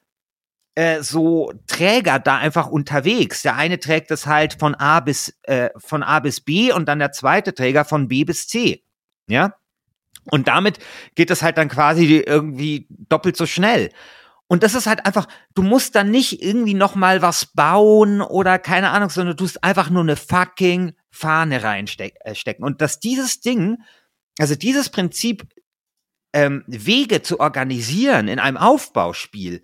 [0.77, 3.43] äh, so Träger da einfach unterwegs.
[3.43, 6.99] Der eine trägt es halt von A bis äh, von A bis B und dann
[6.99, 8.83] der zweite Träger von B bis C.
[9.27, 9.57] Ja?
[10.31, 10.79] Und damit
[11.15, 13.91] geht es halt dann quasi irgendwie doppelt so schnell.
[14.49, 18.59] Und das ist halt einfach, du musst dann nicht irgendwie noch mal was bauen oder
[18.59, 22.21] keine Ahnung, sondern du tust einfach nur eine fucking Fahne reinstecken.
[22.25, 23.79] Äh, und dass dieses Ding,
[24.39, 25.49] also dieses Prinzip,
[26.33, 29.63] ähm, Wege zu organisieren in einem Aufbauspiel,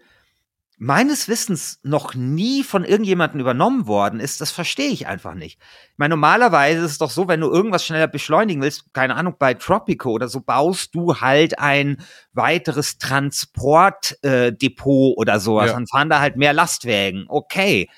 [0.83, 5.61] meines Wissens noch nie von irgendjemandem übernommen worden ist, das verstehe ich einfach nicht.
[5.93, 9.37] Ich meine, normalerweise ist es doch so, wenn du irgendwas schneller beschleunigen willst, keine Ahnung,
[9.39, 11.99] bei Tropico oder so, baust du halt ein
[12.33, 15.69] weiteres Transportdepot äh, oder sowas.
[15.69, 15.75] Ja.
[15.75, 17.27] Dann fahren da halt mehr Lastwägen.
[17.29, 17.89] Okay.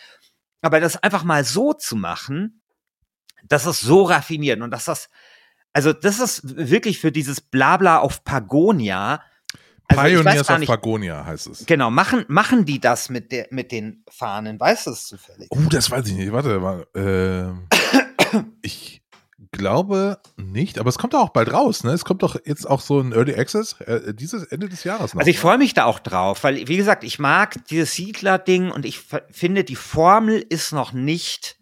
[0.61, 2.61] Aber das einfach mal so zu machen,
[3.45, 5.09] das ist so raffiniert und dass das,
[5.73, 9.23] also das ist wirklich für dieses Blabla auf Pagonia,
[9.89, 11.67] also Pioneers of Pagonia heißt es.
[11.67, 14.59] Genau, machen, machen die das mit, der, mit den Fahnen?
[14.59, 15.49] Weißt du es zufällig?
[15.51, 16.33] Oh, das weiß ich nicht.
[16.33, 16.87] Warte mal.
[16.95, 19.03] Äh, ich
[19.53, 21.85] glaube nicht, aber es kommt auch bald raus.
[21.85, 21.93] Ne?
[21.93, 25.21] Es kommt doch jetzt auch so ein Early Access äh, dieses Ende des Jahres noch.
[25.21, 28.85] Also ich freue mich da auch drauf, weil, wie gesagt, ich mag dieses Siedler-Ding und
[28.85, 31.59] ich finde, die Formel ist noch nicht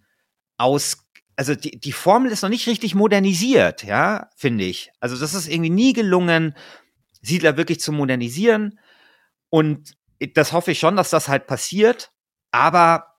[0.59, 0.99] aus
[1.35, 4.93] also die, die Formel ist noch nicht richtig modernisiert, ja, finde ich.
[5.01, 6.55] Also das ist irgendwie nie gelungen,
[7.23, 8.79] Siedler wirklich zu modernisieren.
[9.49, 9.95] Und
[10.35, 12.13] das hoffe ich schon, dass das halt passiert.
[12.51, 13.13] Aber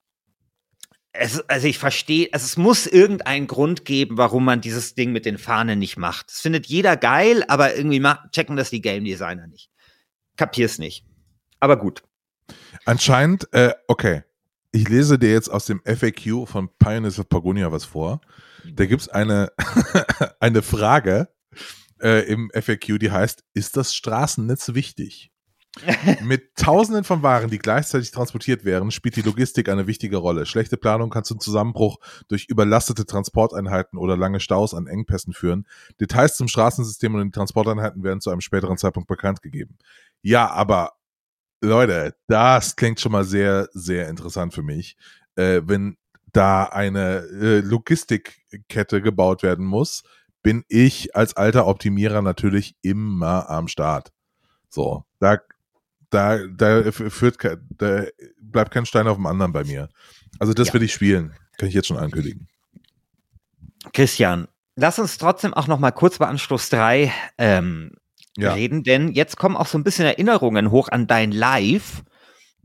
[1.13, 5.25] es, also ich verstehe, also es muss irgendeinen Grund geben, warum man dieses Ding mit
[5.25, 6.29] den Fahnen nicht macht.
[6.29, 9.69] Das findet jeder geil, aber irgendwie checken das die Game Designer nicht.
[10.37, 11.05] Kapier's nicht.
[11.59, 12.03] Aber gut.
[12.85, 14.23] Anscheinend, äh, okay.
[14.71, 18.21] Ich lese dir jetzt aus dem FAQ von Pioneers of Pagonia was vor.
[18.73, 19.51] Da gibt's eine,
[20.39, 21.29] eine Frage,
[22.03, 25.31] äh, im FAQ, die heißt, ist das Straßennetz wichtig?
[26.23, 30.45] Mit Tausenden von Waren, die gleichzeitig transportiert werden, spielt die Logistik eine wichtige Rolle.
[30.45, 35.65] Schlechte Planung kann zum Zusammenbruch durch überlastete Transporteinheiten oder lange Staus an Engpässen führen.
[35.99, 39.77] Details zum Straßensystem und den Transporteinheiten werden zu einem späteren Zeitpunkt bekannt gegeben.
[40.21, 40.91] Ja, aber
[41.61, 44.95] Leute, das klingt schon mal sehr, sehr interessant für mich.
[45.35, 45.97] Äh, wenn
[46.33, 50.03] da eine äh, Logistikkette gebaut werden muss,
[50.43, 54.11] bin ich als alter Optimierer natürlich immer am Start.
[54.69, 55.39] So, da,
[56.09, 57.37] da, da führt,
[57.77, 58.03] da
[58.39, 59.89] bleibt kein Stein auf dem anderen bei mir.
[60.39, 60.73] Also das ja.
[60.75, 61.33] will ich spielen.
[61.57, 62.47] Kann ich jetzt schon ankündigen.
[63.93, 67.91] Christian, lass uns trotzdem auch noch mal kurz bei Anschluss 3 ähm,
[68.37, 68.53] ja.
[68.53, 72.03] reden, denn jetzt kommen auch so ein bisschen Erinnerungen hoch an dein Live.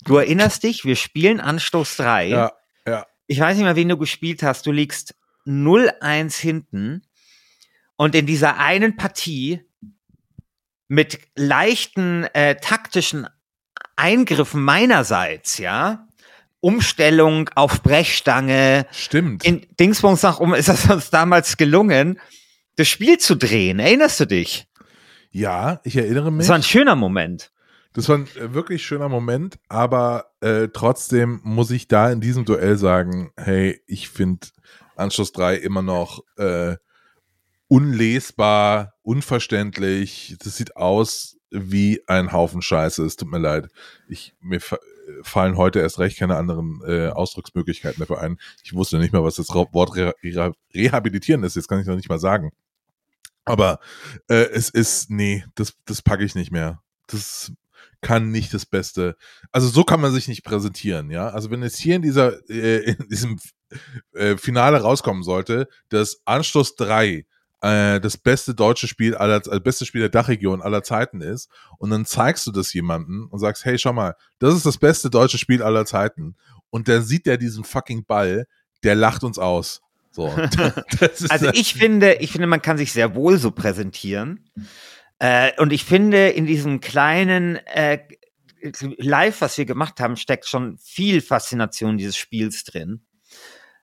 [0.04, 2.28] Du erinnerst dich, wir spielen Anstoß 3.
[2.28, 2.52] Ja,
[2.86, 3.06] ja.
[3.26, 4.66] Ich weiß nicht mehr, wen du gespielt hast.
[4.66, 5.14] Du liegst
[5.46, 7.02] 0-1 hinten
[7.98, 9.61] und in dieser einen Partie
[10.87, 13.26] mit leichten äh, taktischen
[13.96, 16.06] Eingriffen meinerseits, ja,
[16.61, 18.87] Umstellung auf Brechstange.
[18.92, 19.44] Stimmt.
[19.44, 22.18] In Dingsbums nach um ist es uns damals gelungen,
[22.76, 23.80] das Spiel zu drehen.
[23.80, 24.68] Erinnerst du dich?
[25.30, 26.46] Ja, ich erinnere mich.
[26.46, 27.52] Das war ein schöner Moment.
[27.92, 32.44] Das war ein äh, wirklich schöner Moment, aber äh, trotzdem muss ich da in diesem
[32.44, 34.46] Duell sagen, hey, ich finde
[34.94, 36.76] Anschluss 3 immer noch äh,
[37.68, 40.37] unlesbar, unverständlich.
[40.42, 43.04] Das sieht aus wie ein Haufen Scheiße.
[43.04, 43.68] Es tut mir leid.
[44.09, 44.61] Ich, mir
[45.22, 48.38] fallen heute erst recht keine anderen äh, Ausdrucksmöglichkeiten dafür ein.
[48.62, 51.57] Ich wusste nicht mal, was das Wort Re Re rehabilitieren ist.
[51.57, 52.52] Jetzt kann ich noch nicht mal sagen.
[53.44, 53.81] Aber
[54.28, 56.83] äh, es ist, nee, das, das packe ich nicht mehr.
[57.07, 57.52] Das
[58.02, 59.16] kann nicht das Beste.
[59.52, 61.31] Also so kann man sich nicht präsentieren, ja.
[61.31, 63.38] Also wenn es hier in dieser, äh, in diesem
[64.12, 67.24] äh, Finale rauskommen sollte, dass Anstoß 3
[67.60, 71.90] äh, das beste deutsche Spiel aller, also beste Spiel der Dachregion aller Zeiten ist und
[71.90, 75.38] dann zeigst du das jemandem und sagst, hey, schau mal, das ist das beste deutsche
[75.38, 76.36] Spiel aller Zeiten
[76.70, 78.46] und dann sieht der diesen fucking Ball,
[78.84, 79.82] der lacht uns aus.
[80.10, 80.26] So.
[81.28, 84.48] also ich finde, ich finde, man kann sich sehr wohl so präsentieren.
[85.18, 87.98] Äh, und ich finde, in diesem kleinen äh,
[88.98, 93.02] Live, was wir gemacht haben, steckt schon viel Faszination dieses Spiels drin.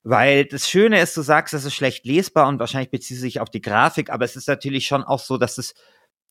[0.08, 3.50] Weil das Schöne ist, du sagst, es ist schlecht lesbar und wahrscheinlich bezieht sich auf
[3.50, 5.74] die Grafik, aber es ist natürlich schon auch so, dass das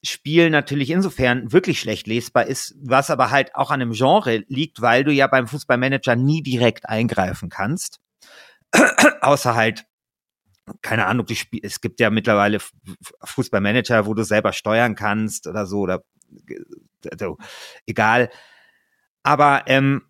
[0.05, 4.81] Spiel natürlich insofern wirklich schlecht lesbar ist, was aber halt auch an einem Genre liegt,
[4.81, 7.99] weil du ja beim Fußballmanager nie direkt eingreifen kannst.
[9.23, 9.87] Außer halt,
[10.81, 12.61] keine Ahnung, die Spiel es gibt ja mittlerweile
[13.25, 16.05] Fußballmanager, wo du selber steuern kannst oder so, oder
[17.11, 17.39] also,
[17.87, 18.31] egal.
[19.25, 20.03] Aber ähm,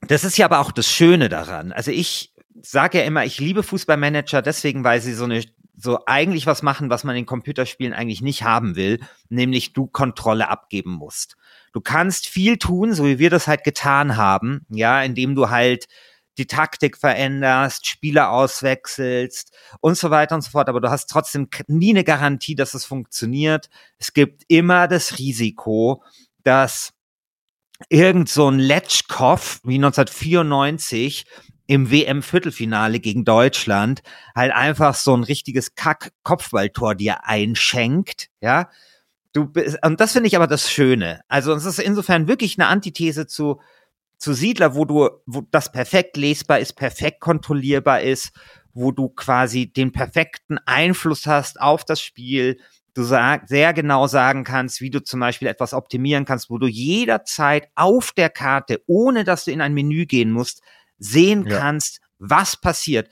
[0.00, 1.72] das ist ja aber auch das Schöne daran.
[1.72, 5.42] Also ich sage ja immer, ich liebe Fußballmanager deswegen, weil sie so eine
[5.74, 10.48] so eigentlich was machen, was man in Computerspielen eigentlich nicht haben will, nämlich du Kontrolle
[10.48, 11.36] abgeben musst.
[11.72, 15.88] Du kannst viel tun, so wie wir das halt getan haben, ja, indem du halt
[16.38, 21.48] die Taktik veränderst, Spieler auswechselst und so weiter und so fort, aber du hast trotzdem
[21.66, 23.68] nie eine Garantie, dass es funktioniert.
[23.98, 26.02] Es gibt immer das Risiko,
[26.42, 26.92] dass
[27.88, 31.26] irgend so ein Letschkow wie 1994
[31.66, 34.02] im WM-Viertelfinale gegen Deutschland
[34.34, 38.68] halt einfach so ein richtiges Kack-Kopfballtor dir einschenkt, ja.
[39.32, 41.22] Du bist, und das finde ich aber das Schöne.
[41.28, 43.60] Also es ist insofern wirklich eine Antithese zu,
[44.18, 48.32] zu Siedler, wo du, wo das perfekt lesbar ist, perfekt kontrollierbar ist,
[48.74, 52.58] wo du quasi den perfekten Einfluss hast auf das Spiel,
[52.94, 56.66] du sag, sehr genau sagen kannst, wie du zum Beispiel etwas optimieren kannst, wo du
[56.66, 60.62] jederzeit auf der Karte, ohne dass du in ein Menü gehen musst,
[61.02, 61.58] sehen ja.
[61.58, 63.08] kannst, was passiert.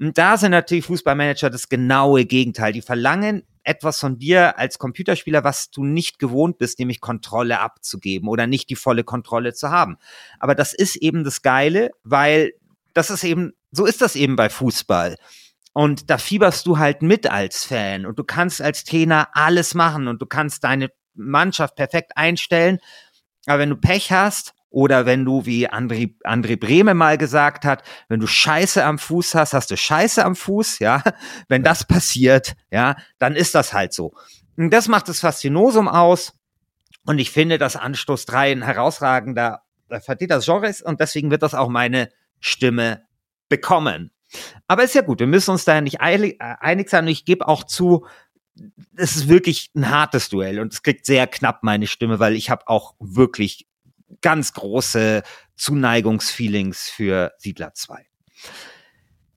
[0.00, 2.72] Und da sind natürlich Fußballmanager das genaue Gegenteil.
[2.72, 8.28] Die verlangen etwas von dir als Computerspieler, was du nicht gewohnt bist, nämlich Kontrolle abzugeben
[8.28, 9.96] oder nicht die volle Kontrolle zu haben.
[10.38, 12.52] Aber das ist eben das Geile, weil
[12.92, 15.16] das ist eben, so ist das eben bei Fußball.
[15.72, 20.08] Und da fieberst du halt mit als Fan und du kannst als Trainer alles machen
[20.08, 22.78] und du kannst deine Mannschaft perfekt einstellen.
[23.46, 27.84] Aber wenn du Pech hast oder wenn du, wie André, André Brehme mal gesagt hat,
[28.08, 31.00] wenn du Scheiße am Fuß hast, hast du Scheiße am Fuß, ja.
[31.48, 34.14] Wenn das passiert, ja, dann ist das halt so.
[34.56, 36.32] Und das macht das Faszinosum aus.
[37.06, 41.54] Und ich finde, dass Anstoß 3 ein herausragender Vertreter des Genres und deswegen wird das
[41.54, 42.10] auch meine
[42.40, 43.04] Stimme
[43.48, 44.10] bekommen.
[44.66, 47.46] Aber ist ja gut, wir müssen uns da nicht äh, einig sein und ich gebe
[47.46, 48.06] auch zu,
[48.96, 52.50] es ist wirklich ein hartes Duell und es kriegt sehr knapp meine Stimme, weil ich
[52.50, 53.68] habe auch wirklich
[54.20, 55.22] ganz große
[55.56, 58.06] Zuneigungsfeelings für Siedler 2.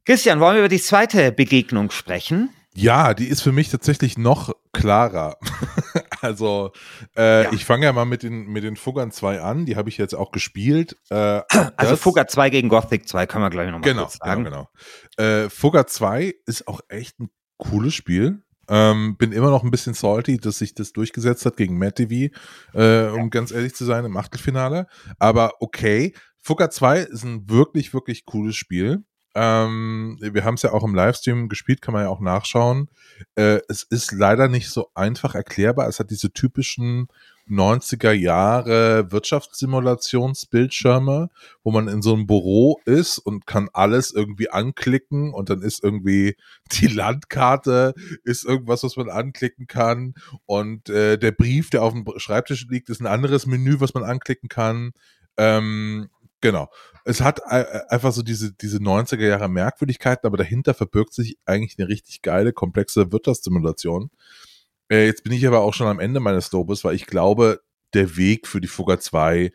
[0.06, 2.50] Christian, wollen wir über die zweite Begegnung sprechen?
[2.74, 5.38] Ja, die ist für mich tatsächlich noch klarer.
[6.22, 6.72] also,
[7.18, 7.52] äh, ja.
[7.52, 9.66] ich fange ja mal mit den, mit den Fuggern 2 an.
[9.66, 10.96] Die habe ich jetzt auch gespielt.
[11.10, 11.42] Äh,
[11.76, 14.44] also, Fugger 2 gegen Gothic 2 können wir gleich nochmal genau, kurz sagen.
[14.44, 14.70] Genau,
[15.18, 15.46] genau.
[15.46, 18.44] Äh, Fugger 2 ist auch echt ein cooles Spiel.
[18.70, 22.34] Ähm, bin immer noch ein bisschen salty, dass sich das durchgesetzt hat gegen Matt TV,
[22.74, 24.88] äh, um ganz ehrlich zu sein, im Achtelfinale.
[25.20, 29.04] Aber okay, Fugger 2 ist ein wirklich, wirklich cooles Spiel.
[29.36, 32.90] Ähm, wir haben es ja auch im Livestream gespielt, kann man ja auch nachschauen.
[33.36, 35.88] Äh, es ist leider nicht so einfach erklärbar.
[35.88, 37.08] Es hat diese typischen
[37.50, 41.30] 90er Jahre Wirtschaftssimulationsbildschirme,
[41.64, 45.82] wo man in so einem Büro ist und kann alles irgendwie anklicken und dann ist
[45.84, 46.36] irgendwie
[46.74, 50.14] die Landkarte, ist irgendwas, was man anklicken kann
[50.46, 54.04] und äh, der Brief, der auf dem Schreibtisch liegt, ist ein anderes Menü, was man
[54.04, 54.92] anklicken kann.
[55.38, 56.10] Ähm,
[56.42, 56.70] genau.
[57.06, 61.80] Es hat äh, einfach so diese, diese 90er Jahre Merkwürdigkeiten, aber dahinter verbirgt sich eigentlich
[61.80, 64.12] eine richtig geile, komplexe Wirtschaftssimulation.
[64.90, 67.62] Äh, jetzt bin ich aber auch schon am Ende meines Lobes, weil ich glaube,
[67.94, 69.52] der Weg für die Fugger 2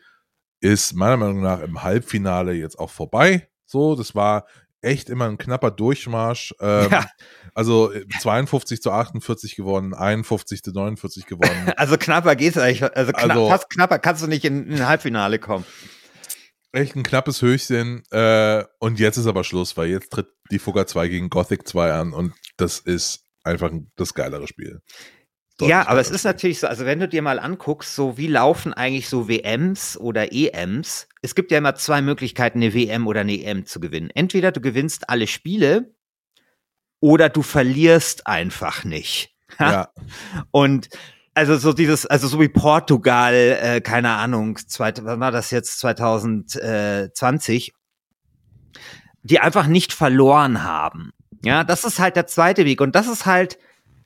[0.59, 3.49] ist meiner Meinung nach im Halbfinale jetzt auch vorbei.
[3.65, 4.45] So, das war
[4.83, 6.53] echt immer ein knapper Durchmarsch.
[6.59, 7.05] Ähm, ja.
[7.53, 11.73] Also 52 äh, zu 48 gewonnen, 51 zu 49 gewonnen.
[11.77, 12.83] Also knapper geht's eigentlich.
[12.95, 15.65] Also, knapp, also fast knapper kannst du nicht in, in ein Halbfinale kommen.
[16.71, 18.03] Echt ein knappes Höchstchen.
[18.11, 21.93] Äh, und jetzt ist aber Schluss, weil jetzt tritt die Fugger 2 gegen Gothic 2
[21.93, 24.81] an und das ist einfach das geilere Spiel.
[25.61, 28.73] Ja, aber es ist natürlich so, also wenn du dir mal anguckst, so wie laufen
[28.73, 31.07] eigentlich so WMs oder EMs?
[31.21, 34.09] Es gibt ja immer zwei Möglichkeiten, eine WM oder eine EM zu gewinnen.
[34.13, 35.93] Entweder du gewinnst alle Spiele
[36.99, 39.29] oder du verlierst einfach nicht.
[39.59, 39.89] Ja.
[40.49, 40.89] Und
[41.35, 45.77] also so dieses, also so wie Portugal, äh, keine Ahnung, zweit, was war das jetzt
[45.79, 47.71] 2020,
[49.21, 51.11] die einfach nicht verloren haben.
[51.43, 53.59] Ja, das ist halt der zweite Weg und das ist halt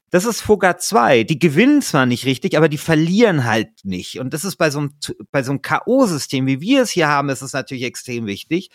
[0.09, 1.23] das ist Fugger 2.
[1.23, 4.19] Die gewinnen zwar nicht richtig, aber die verlieren halt nicht.
[4.19, 4.93] Und das ist bei so einem,
[5.31, 8.69] bei so einem K.O.-System, wie wir es hier haben, ist es natürlich extrem wichtig.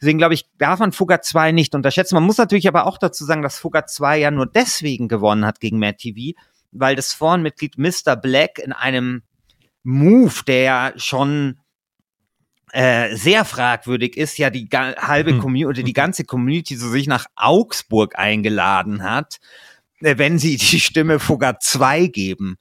[0.00, 2.14] Deswegen glaube ich, darf man Fugger 2 nicht unterschätzen.
[2.14, 5.60] Man muss natürlich aber auch dazu sagen, dass Fugger 2 ja nur deswegen gewonnen hat
[5.60, 6.38] gegen Matt TV,
[6.72, 8.14] weil das Forenmitglied Mr.
[8.14, 9.22] Black in einem
[9.82, 11.58] Move, der ja schon
[12.72, 15.38] äh, sehr fragwürdig ist, ja die halbe hm.
[15.38, 19.38] Community, die ganze Community so sich nach Augsburg eingeladen hat
[20.00, 22.58] wenn sie die Stimme Fugger 2 geben.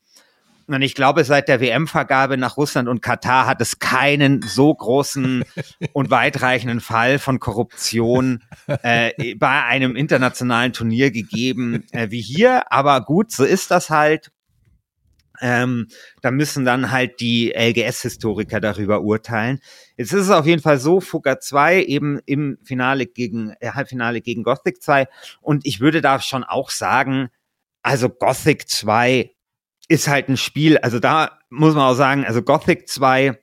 [0.67, 5.43] Und ich glaube, seit der WM-Vergabe nach Russland und Katar hat es keinen so großen
[5.93, 8.43] und weitreichenden Fall von Korruption
[8.82, 12.71] äh, bei einem internationalen Turnier gegeben äh, wie hier.
[12.71, 14.32] Aber gut, so ist das halt.
[15.41, 15.88] Ähm,
[16.21, 19.60] da müssen dann halt die LGS-Historiker darüber urteilen.
[19.98, 24.21] Jetzt ist es auf jeden Fall so, Fugger 2 eben im Finale gegen, äh, Halbfinale
[24.21, 25.08] gegen Gothic 2.
[25.41, 27.30] Und ich würde da schon auch sagen,
[27.82, 29.32] also Gothic 2
[29.88, 33.39] ist halt ein Spiel, also da muss man auch sagen, also Gothic 2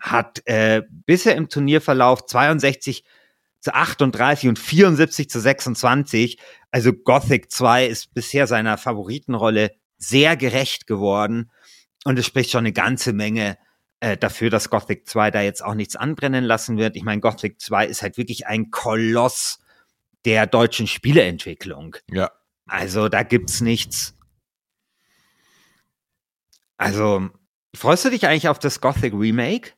[0.00, 3.04] hat äh, bisher im Turnierverlauf 62
[3.60, 6.38] zu 38 und 74 zu 26.
[6.70, 11.50] Also Gothic 2 ist bisher seiner Favoritenrolle sehr gerecht geworden.
[12.04, 13.58] Und es spricht schon eine ganze Menge
[14.00, 16.96] äh, dafür, dass Gothic 2 da jetzt auch nichts anbrennen lassen wird.
[16.96, 19.58] Ich meine, Gothic 2 ist halt wirklich ein Koloss
[20.24, 21.96] der deutschen Spieleentwicklung.
[22.10, 22.30] Ja.
[22.66, 24.14] Also da gibt's nichts.
[26.76, 27.28] Also,
[27.74, 29.72] freust du dich eigentlich auf das Gothic Remake?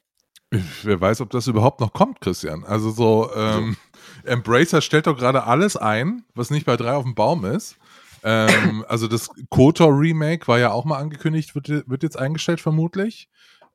[0.83, 2.65] Wer weiß, ob das überhaupt noch kommt, Christian.
[2.65, 3.77] Also so, ähm,
[4.25, 7.77] Embracer stellt doch gerade alles ein, was nicht bei drei auf dem Baum ist.
[8.23, 13.29] Ähm, also das KOTOR Remake war ja auch mal angekündigt, wird, wird jetzt eingestellt vermutlich.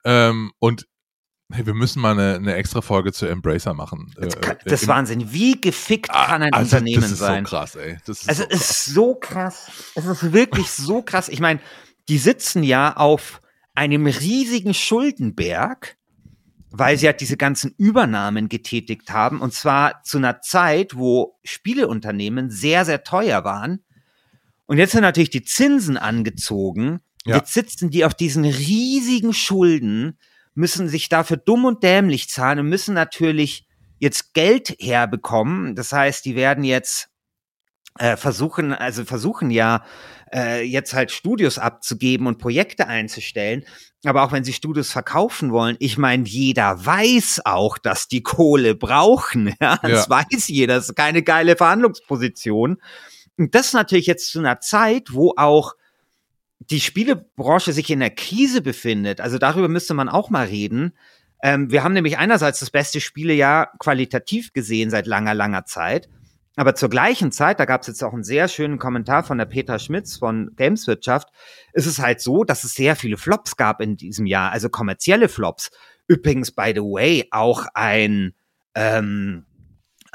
[0.03, 0.87] Ähm, und
[1.51, 4.13] hey, wir müssen mal eine, eine extra Folge zu Embracer machen.
[4.17, 5.31] Das, äh, kann, das ist Wahnsinn.
[5.31, 7.09] Wie gefickt ah, kann ein also Unternehmen sein?
[7.09, 7.45] Das ist sein?
[7.45, 7.97] so krass, ey.
[8.05, 9.71] Das ist also so es ist so krass.
[9.95, 11.29] Es ist wirklich so krass.
[11.29, 11.59] Ich meine,
[12.09, 13.41] die sitzen ja auf
[13.73, 15.97] einem riesigen Schuldenberg
[16.77, 22.49] weil sie halt diese ganzen Übernahmen getätigt haben und zwar zu einer Zeit, wo Spieleunternehmen
[22.49, 23.84] sehr, sehr teuer waren
[24.67, 26.99] und jetzt sind natürlich die Zinsen angezogen.
[27.25, 27.37] Ja.
[27.37, 30.17] Jetzt sitzen die auf diesen riesigen Schulden,
[30.53, 33.67] müssen sich dafür dumm und dämlich zahlen und müssen natürlich
[33.99, 35.75] jetzt Geld herbekommen.
[35.75, 37.09] Das heißt, die werden jetzt
[37.99, 39.83] äh, versuchen, also versuchen ja
[40.33, 43.63] äh, jetzt halt Studios abzugeben und Projekte einzustellen.
[44.03, 48.75] Aber auch wenn sie Studios verkaufen wollen, ich meine, jeder weiß auch, dass die Kohle
[48.75, 49.55] brauchen.
[49.61, 49.77] Ja?
[49.81, 50.09] Das ja.
[50.09, 50.75] weiß jeder.
[50.75, 52.77] Das ist keine geile Verhandlungsposition.
[53.37, 55.75] Und das natürlich jetzt zu einer Zeit, wo auch
[56.59, 59.21] die Spielebranche sich in der Krise befindet.
[59.21, 60.93] Also darüber müsste man auch mal reden.
[61.43, 66.09] Ähm, wir haben nämlich einerseits das beste Spielejahr qualitativ gesehen seit langer, langer Zeit.
[66.55, 69.45] Aber zur gleichen Zeit, da gab es jetzt auch einen sehr schönen Kommentar von der
[69.45, 71.29] Peter Schmitz von Gameswirtschaft,
[71.73, 75.27] ist es halt so, dass es sehr viele Flops gab in diesem Jahr, also kommerzielle
[75.27, 75.71] Flops.
[76.07, 78.33] Übrigens, by the way, auch ein
[78.73, 79.45] ähm,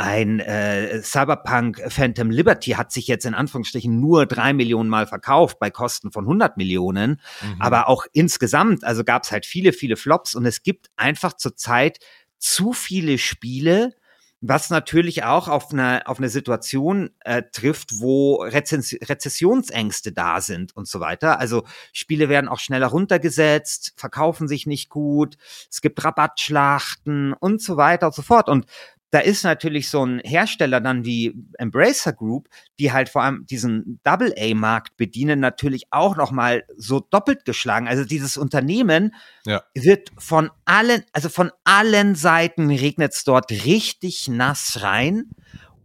[0.00, 5.58] ein äh, Cyberpunk Phantom Liberty hat sich jetzt in Anführungsstrichen nur drei Millionen Mal verkauft
[5.58, 7.20] bei Kosten von 100 Millionen.
[7.42, 7.60] Mhm.
[7.60, 11.98] Aber auch insgesamt, also gab es halt viele, viele Flops und es gibt einfach zurzeit
[12.38, 13.94] zu viele Spiele,
[14.40, 20.74] was natürlich auch auf eine, auf eine Situation äh, trifft, wo Rezens Rezessionsängste da sind
[20.74, 21.38] und so weiter.
[21.38, 25.36] Also Spiele werden auch schneller runtergesetzt, verkaufen sich nicht gut,
[25.70, 28.48] es gibt Rabattschlachten und so weiter und so fort.
[28.48, 28.64] Und
[29.10, 32.48] da ist natürlich so ein Hersteller dann wie Embracer Group,
[32.78, 37.88] die halt vor allem diesen Double-A-Markt bedienen, natürlich auch nochmal so doppelt geschlagen.
[37.88, 39.14] Also dieses Unternehmen
[39.46, 39.62] ja.
[39.74, 45.30] wird von allen, also von allen Seiten regnet es dort richtig nass rein.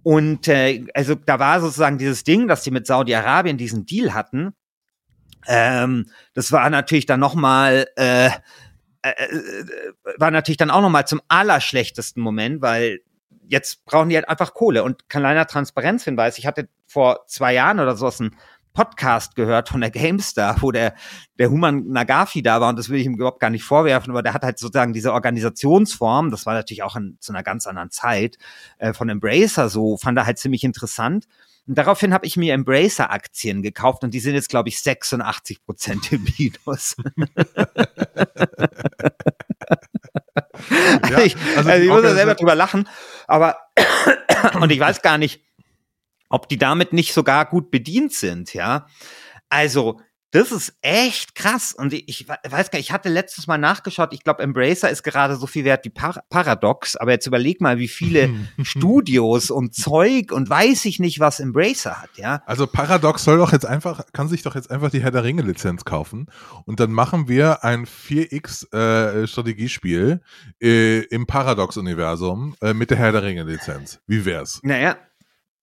[0.03, 4.53] Und äh, also da war sozusagen dieses Ding, dass die mit Saudi-Arabien diesen Deal hatten.
[5.47, 6.05] Ähm,
[6.35, 8.29] das war natürlich dann nochmal äh,
[9.05, 9.65] äh, äh,
[10.17, 13.01] war natürlich dann auch nochmal zum allerschlechtesten Moment, weil
[13.49, 14.83] jetzt brauchen die halt einfach Kohle.
[14.83, 18.35] Und kleiner Transparenzhinweis, ich hatte vor zwei Jahren oder so einen
[18.75, 20.93] Podcast gehört von der GameStar, wo der,
[21.39, 24.21] der Human Nagafi da war und das will ich ihm überhaupt gar nicht vorwerfen, aber
[24.21, 27.89] der hat halt sozusagen diese Organisationsform, das war natürlich auch in, zu einer ganz anderen
[27.89, 28.37] Zeit,
[28.77, 31.25] äh, von Embracer so, fand er halt ziemlich interessant.
[31.67, 36.11] Und daraufhin habe ich mir Embracer-Aktien gekauft und die sind jetzt, glaube ich, 86 Prozent
[36.11, 36.95] im Minus.
[41.09, 42.87] ja, ich, also, also ich muss da selber drüber lachen,
[43.27, 43.57] aber
[44.61, 45.41] und ich weiß gar nicht,
[46.29, 48.87] ob die damit nicht sogar gut bedient sind, ja.
[49.49, 50.01] Also,
[50.35, 51.73] das ist echt krass.
[51.73, 55.37] Und ich, weiß gar nicht, ich hatte letztes Mal nachgeschaut, ich glaube, Embracer ist gerade
[55.37, 58.29] so viel wert wie Par Paradox, aber jetzt überleg mal, wie viele
[58.61, 62.41] Studios und Zeug und weiß ich nicht, was Embracer hat, ja.
[62.45, 65.41] Also Paradox soll doch jetzt einfach, kann sich doch jetzt einfach die Herr der Ringe
[65.41, 66.27] Lizenz kaufen
[66.65, 69.23] und dann machen wir ein 4X äh,
[70.61, 74.01] äh, im Paradox-Universum äh, mit der Herr der Ringe Lizenz.
[74.05, 74.59] Wie wär's?
[74.63, 74.97] Naja,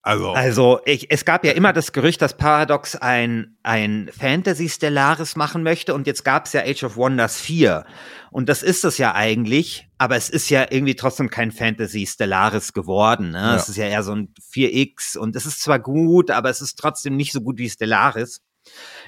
[0.05, 5.37] also, also ich, es gab ja immer das Gerücht, dass Paradox ein, ein Fantasy Stellaris
[5.37, 7.85] machen möchte und jetzt gab es ja Age of Wonders 4
[8.33, 12.73] und das ist es ja eigentlich, aber es ist ja irgendwie trotzdem kein Fantasy Stellaris
[12.73, 13.31] geworden.
[13.31, 13.39] Ne?
[13.39, 13.55] Ja.
[13.55, 16.81] Es ist ja eher so ein 4X und es ist zwar gut, aber es ist
[16.81, 18.41] trotzdem nicht so gut wie Stellaris.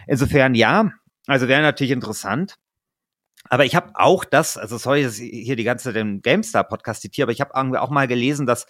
[0.06, 0.90] Insofern ja,
[1.26, 2.54] also wäre natürlich interessant.
[3.48, 7.02] Aber ich habe auch das, also sorry, dass ich hier die ganze Zeit den GameStar-Podcast
[7.02, 8.66] zitiere, aber ich habe irgendwie auch mal gelesen, dass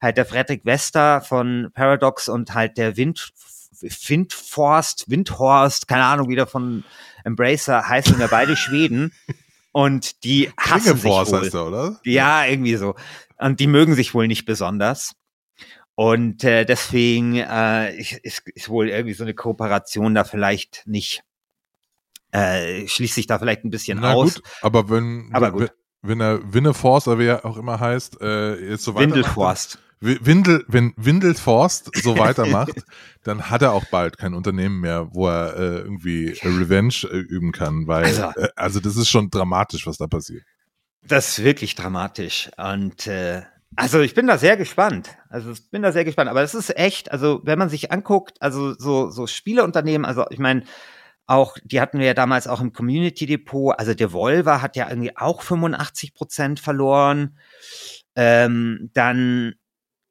[0.00, 3.32] halt der Fredrik Wester von Paradox und halt der Wind,
[3.80, 6.84] Windforst, Windhorst, keine Ahnung, wieder von
[7.24, 9.12] Embracer heißen ja beide Schweden.
[9.72, 11.40] Und die hassen sich wohl.
[11.40, 12.00] Heißt er, oder?
[12.04, 12.94] Ja, irgendwie so.
[13.38, 15.16] Und die mögen sich wohl nicht besonders.
[15.96, 21.24] Und äh, deswegen äh, ist, ist wohl irgendwie so eine Kooperation da vielleicht nicht,
[22.34, 24.34] äh, schließt sich da vielleicht ein bisschen Na aus.
[24.34, 25.72] Gut, aber wenn, aber gut.
[26.02, 28.96] wenn, er Winneforce, oder wie er auch immer heißt, äh, jetzt so.
[28.96, 29.78] Windelforst.
[30.00, 32.84] Windel, wenn Windelforst so weitermacht,
[33.22, 37.52] dann hat er auch bald kein Unternehmen mehr, wo er äh, irgendwie Revenge äh, üben
[37.52, 40.42] kann, weil also, äh, also das ist schon dramatisch, was da passiert.
[41.06, 43.42] Das ist wirklich dramatisch und äh,
[43.76, 45.16] also ich bin da sehr gespannt.
[45.30, 48.42] Also ich bin da sehr gespannt, aber es ist echt, also wenn man sich anguckt,
[48.42, 50.64] also so so Spieleunternehmen, also ich meine
[51.26, 53.74] auch, die hatten wir ja damals auch im Community Depot.
[53.78, 57.38] Also Devolver hat ja irgendwie auch 85 Prozent verloren.
[58.14, 59.54] Ähm, dann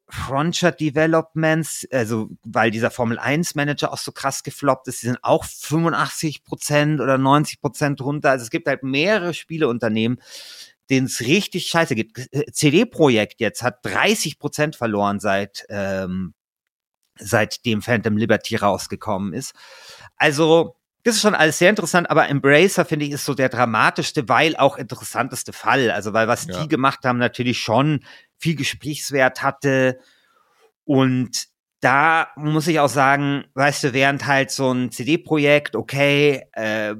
[0.08, 5.18] Frontier Developments, also weil dieser Formel 1 Manager auch so krass gefloppt ist, die sind
[5.22, 8.30] auch 85 Prozent oder 90 Prozent runter.
[8.30, 10.20] Also es gibt halt mehrere Spieleunternehmen,
[10.90, 12.12] denen es richtig scheiße geht.
[12.52, 16.34] CD-Projekt jetzt hat 30 Prozent verloren seit, ähm,
[17.18, 19.54] seitdem Phantom Liberty rausgekommen ist.
[20.16, 24.26] Also, das ist schon alles sehr interessant, aber Embracer, finde ich, ist so der dramatischste,
[24.28, 25.90] weil auch interessanteste Fall.
[25.90, 26.62] Also, weil was ja.
[26.62, 28.00] die gemacht haben, natürlich schon
[28.38, 29.98] viel Gesprächswert hatte.
[30.84, 31.46] Und
[31.80, 36.94] da muss ich auch sagen, weißt du, während halt so ein CD-Projekt, okay, äh,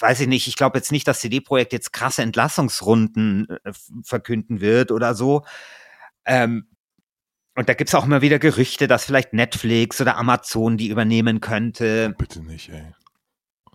[0.00, 3.72] weiß ich nicht, ich glaube jetzt nicht, dass CD-Projekt jetzt krasse Entlassungsrunden äh,
[4.02, 5.44] verkünden wird oder so.
[6.24, 6.66] Ähm,
[7.58, 12.14] und da gibt's auch immer wieder Gerüchte, dass vielleicht Netflix oder Amazon die übernehmen könnte.
[12.16, 12.94] Bitte nicht, ey.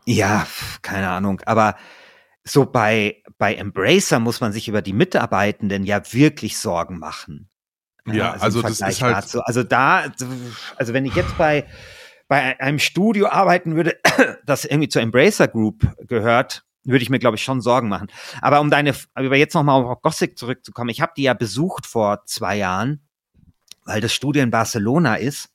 [0.06, 0.48] Ja,
[0.82, 1.42] keine Ahnung.
[1.46, 1.76] Aber
[2.46, 7.50] so bei, bei Embracer muss man sich über die Mitarbeitenden ja wirklich Sorgen machen.
[8.06, 9.18] Ja, also, also das ist halt.
[9.18, 9.42] Dazu.
[9.42, 10.06] Also da,
[10.78, 11.66] also wenn ich jetzt bei,
[12.30, 13.98] bei einem Studio arbeiten würde,
[14.46, 18.08] das irgendwie zur Embracer Group gehört, würde ich mir, glaube ich, schon Sorgen machen.
[18.42, 22.26] Aber um deine, aber jetzt nochmal auf Gothic zurückzukommen, ich habe die ja besucht vor
[22.26, 23.03] zwei Jahren,
[23.86, 25.50] weil das Studio in Barcelona ist.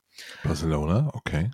[0.45, 1.51] Barcelona, okay.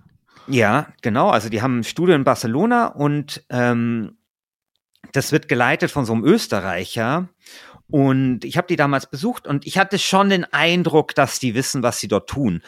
[0.47, 1.31] Ja, genau.
[1.31, 4.17] Also die haben ein Studio in Barcelona und ähm,
[5.13, 7.29] das wird geleitet von so einem Österreicher.
[7.91, 11.83] Und ich habe die damals besucht und ich hatte schon den Eindruck, dass die wissen,
[11.83, 12.63] was sie dort tun.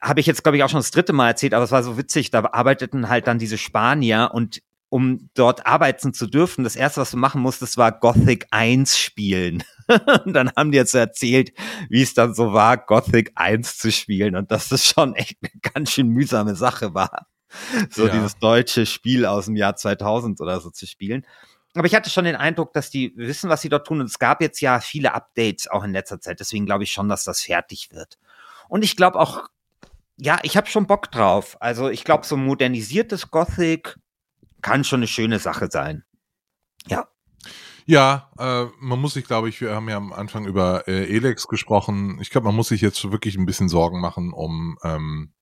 [0.00, 1.96] Habe ich jetzt, glaube ich, auch schon das dritte Mal erzählt, aber es war so
[1.96, 7.00] witzig, da arbeiteten halt dann diese Spanier und um dort arbeiten zu dürfen, das erste,
[7.00, 9.62] was du machen musstest, war Gothic 1 spielen.
[10.24, 11.52] und dann haben die jetzt erzählt,
[11.88, 15.50] wie es dann so war, Gothic 1 zu spielen und dass das schon echt eine
[15.74, 17.26] ganz schön mühsame Sache war.
[17.90, 18.12] So ja.
[18.12, 21.26] dieses deutsche Spiel aus dem Jahr 2000 oder so zu spielen.
[21.74, 24.00] Aber ich hatte schon den Eindruck, dass die wissen, was sie dort tun.
[24.00, 26.40] Und es gab jetzt ja viele Updates auch in letzter Zeit.
[26.40, 28.18] Deswegen glaube ich schon, dass das fertig wird.
[28.68, 29.48] Und ich glaube auch,
[30.16, 31.56] ja, ich habe schon Bock drauf.
[31.60, 33.98] Also ich glaube, so modernisiertes Gothic
[34.60, 36.04] kann schon eine schöne Sache sein.
[36.86, 37.08] Ja.
[37.86, 41.48] Ja, äh, man muss sich, glaube ich, wir haben ja am Anfang über äh, Elex
[41.48, 42.18] gesprochen.
[42.20, 45.32] Ich glaube, man muss sich jetzt wirklich ein bisschen Sorgen machen um ähm,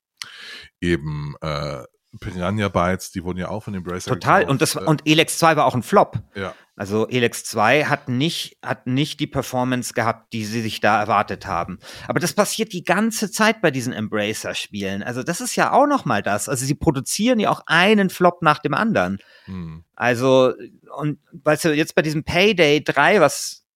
[0.80, 1.84] eben äh,
[2.19, 4.41] Piranha Bytes, die wurden ja auch von dem Bracer Total.
[4.41, 4.51] Gekauft.
[4.51, 6.19] Und, das, äh, und Elex 2 war auch ein Flop.
[6.35, 6.55] Ja.
[6.75, 11.47] Also Elex 2 hat nicht, hat nicht die Performance gehabt, die sie sich da erwartet
[11.47, 11.79] haben.
[12.09, 15.03] Aber das passiert die ganze Zeit bei diesen Embracer-Spielen.
[15.03, 16.49] Also das ist ja auch noch mal das.
[16.49, 19.19] Also sie produzieren ja auch einen Flop nach dem anderen.
[19.45, 19.85] Hm.
[19.95, 20.55] Also,
[20.97, 23.67] und weißt du, jetzt bei diesem Payday 3, was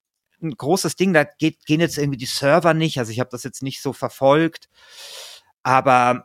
[0.42, 2.98] ein großes Ding, da geht, gehen jetzt irgendwie die Server nicht.
[2.98, 4.68] Also ich habe das jetzt nicht so verfolgt.
[5.62, 6.24] Aber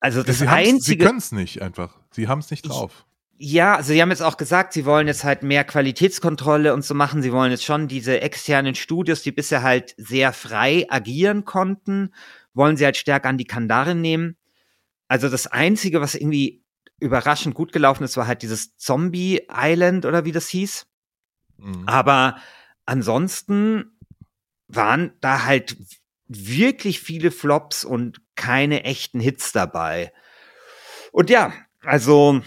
[0.00, 1.02] also das sie Einzige.
[1.02, 1.98] Sie können es nicht einfach.
[2.10, 3.04] Sie haben es nicht drauf.
[3.40, 6.94] Ja, also sie haben jetzt auch gesagt, sie wollen jetzt halt mehr Qualitätskontrolle und so
[6.94, 7.22] machen.
[7.22, 12.12] Sie wollen jetzt schon diese externen Studios, die bisher halt sehr frei agieren konnten,
[12.52, 14.36] wollen sie halt stärker an die Kandare nehmen.
[15.06, 16.64] Also das Einzige, was irgendwie
[17.00, 20.86] überraschend gut gelaufen ist, war halt dieses Zombie Island oder wie das hieß.
[21.58, 21.84] Mhm.
[21.86, 22.38] Aber
[22.86, 23.96] ansonsten
[24.66, 25.76] waren da halt
[26.26, 30.12] wirklich viele Flops und keine echten Hits dabei.
[31.12, 32.40] Und ja, also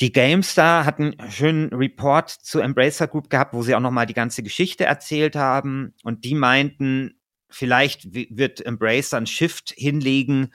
[0.00, 4.14] die GameStar hatten einen schönen Report zu Embracer Group gehabt, wo sie auch nochmal die
[4.14, 5.94] ganze Geschichte erzählt haben.
[6.02, 10.52] Und die meinten, vielleicht wird Embracer ein Shift hinlegen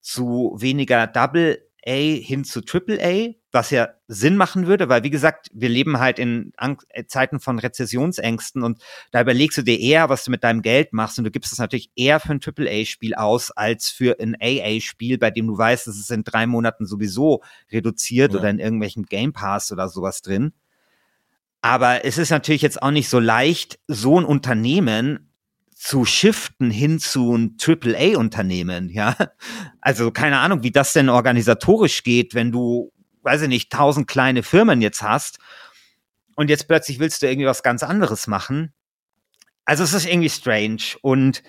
[0.00, 5.10] zu weniger Double A hin zu Triple A, was ja Sinn machen würde, weil wie
[5.10, 9.78] gesagt, wir leben halt in Ang äh, Zeiten von Rezessionsängsten und da überlegst du dir
[9.78, 12.40] eher, was du mit deinem Geld machst und du gibst es natürlich eher für ein
[12.40, 16.10] Triple A Spiel aus als für ein AA Spiel, bei dem du weißt, dass es
[16.10, 18.38] in drei Monaten sowieso reduziert ja.
[18.38, 20.52] oder in irgendwelchen Game Pass oder sowas drin.
[21.60, 25.32] Aber es ist natürlich jetzt auch nicht so leicht, so ein Unternehmen
[25.82, 29.16] zu shiften hin zu ein AAA-Unternehmen, ja.
[29.80, 32.92] Also keine Ahnung, wie das denn organisatorisch geht, wenn du,
[33.22, 35.38] weiß ich nicht, tausend kleine Firmen jetzt hast
[36.36, 38.72] und jetzt plötzlich willst du irgendwie was ganz anderes machen.
[39.64, 41.42] Also es ist irgendwie strange und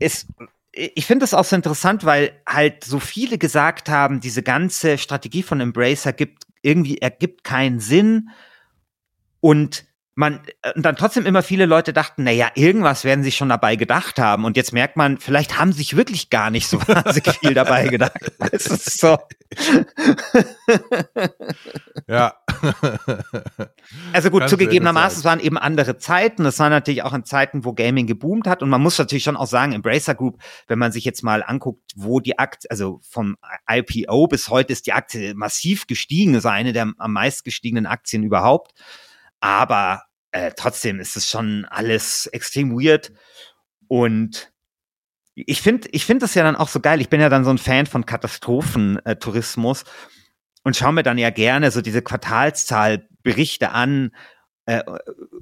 [0.00, 0.26] es,
[0.72, 5.42] ich finde das auch so interessant, weil halt so viele gesagt haben, diese ganze Strategie
[5.42, 8.30] von Embracer gibt irgendwie ergibt keinen Sinn
[9.40, 13.32] und man äh, und dann trotzdem immer viele Leute dachten, na ja, irgendwas werden sie
[13.32, 14.44] schon dabei gedacht haben.
[14.44, 18.18] Und jetzt merkt man, vielleicht haben sich wirklich gar nicht so wahnsinnig viel dabei gedacht.
[18.52, 19.18] Es ist so.
[22.08, 22.34] ja.
[24.12, 26.44] also gut, zugegebenermaßen, es waren eben andere Zeiten.
[26.46, 28.62] Es waren natürlich auch in Zeiten, wo Gaming geboomt hat.
[28.62, 31.92] Und man muss natürlich schon auch sagen, Embracer Group, wenn man sich jetzt mal anguckt,
[31.96, 33.36] wo die Aktie, also vom
[33.68, 38.22] IPO bis heute ist die Aktie massiv gestiegen, ist eine der am meist gestiegenen Aktien
[38.22, 38.72] überhaupt.
[39.40, 43.12] Aber äh, trotzdem ist es schon alles extrem weird.
[43.88, 44.52] Und
[45.34, 47.00] ich finde ich finde das ja dann auch so geil.
[47.00, 49.84] Ich bin ja dann so ein Fan von Katastrophentourismus
[50.62, 54.12] und schaue mir dann ja gerne so diese Quartalszahlberichte an,
[54.66, 54.82] äh,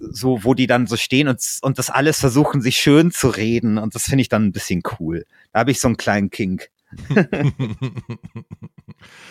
[0.00, 3.78] so wo die dann so stehen und, und das alles versuchen, sich schön zu reden.
[3.78, 5.24] Und das finde ich dann ein bisschen cool.
[5.52, 6.68] Da habe ich so einen kleinen Kink.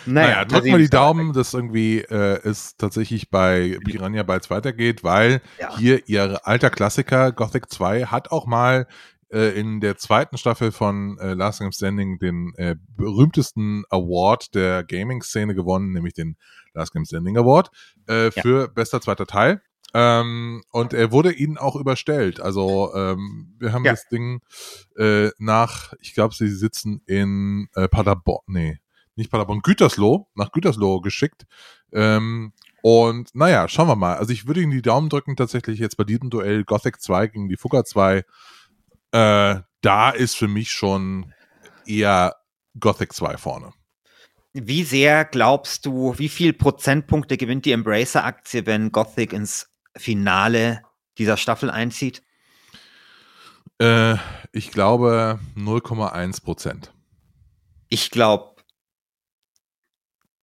[0.05, 5.03] Naja, naja drücken wir die Daumen, dass irgendwie äh, es tatsächlich bei Piranha Bytes weitergeht,
[5.03, 5.77] weil ja.
[5.77, 8.87] hier ihr alter Klassiker Gothic 2 hat auch mal
[9.31, 14.83] äh, in der zweiten Staffel von äh, Last Game Standing den äh, berühmtesten Award der
[14.83, 16.35] Gaming-Szene gewonnen, nämlich den
[16.73, 17.69] Last Game Standing Award
[18.07, 18.67] äh, für ja.
[18.67, 19.61] bester zweiter Teil.
[19.93, 22.39] Ähm, und er wurde ihnen auch überstellt.
[22.39, 23.91] Also ähm, wir haben ja.
[23.91, 24.41] das Ding
[24.97, 28.79] äh, nach, ich glaube, sie sitzen in äh, Paderborn, nee,
[29.15, 31.45] nicht Paderborn, Gütersloh, nach Gütersloh geschickt.
[31.91, 34.15] Ähm, und naja, schauen wir mal.
[34.15, 37.49] Also ich würde Ihnen die Daumen drücken, tatsächlich jetzt bei diesem Duell Gothic 2 gegen
[37.49, 38.23] die Fugger 2.
[39.11, 41.33] Äh, da ist für mich schon
[41.85, 42.37] eher
[42.79, 43.73] Gothic 2 vorne.
[44.53, 50.83] Wie sehr glaubst du, wie viel Prozentpunkte gewinnt die Embracer-Aktie, wenn Gothic ins Finale
[51.17, 52.23] dieser Staffel einzieht?
[53.79, 54.15] Äh,
[54.51, 56.93] ich glaube 0,1 Prozent.
[57.89, 58.55] Ich glaube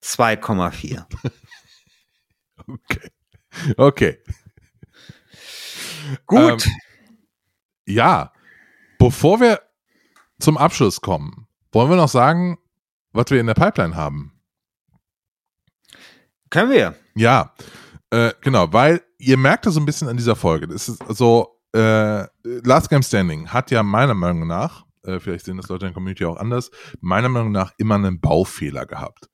[0.02, 1.04] 2,4.
[2.66, 3.10] okay.
[3.76, 4.22] Okay.
[6.26, 6.66] Gut.
[6.66, 6.72] Ähm,
[7.86, 8.32] ja,
[8.98, 9.62] bevor wir
[10.38, 12.58] zum Abschluss kommen, wollen wir noch sagen,
[13.12, 14.38] was wir in der Pipeline haben.
[16.50, 16.94] Können wir.
[17.14, 17.54] Ja,
[18.10, 20.68] äh, genau, weil ihr merkt das so ein bisschen an dieser Folge.
[20.68, 25.56] Das ist so, äh, Last Game Standing hat ja meiner Meinung nach, äh, vielleicht sehen
[25.56, 29.28] das Leute in der Community auch anders, meiner Meinung nach immer einen Baufehler gehabt.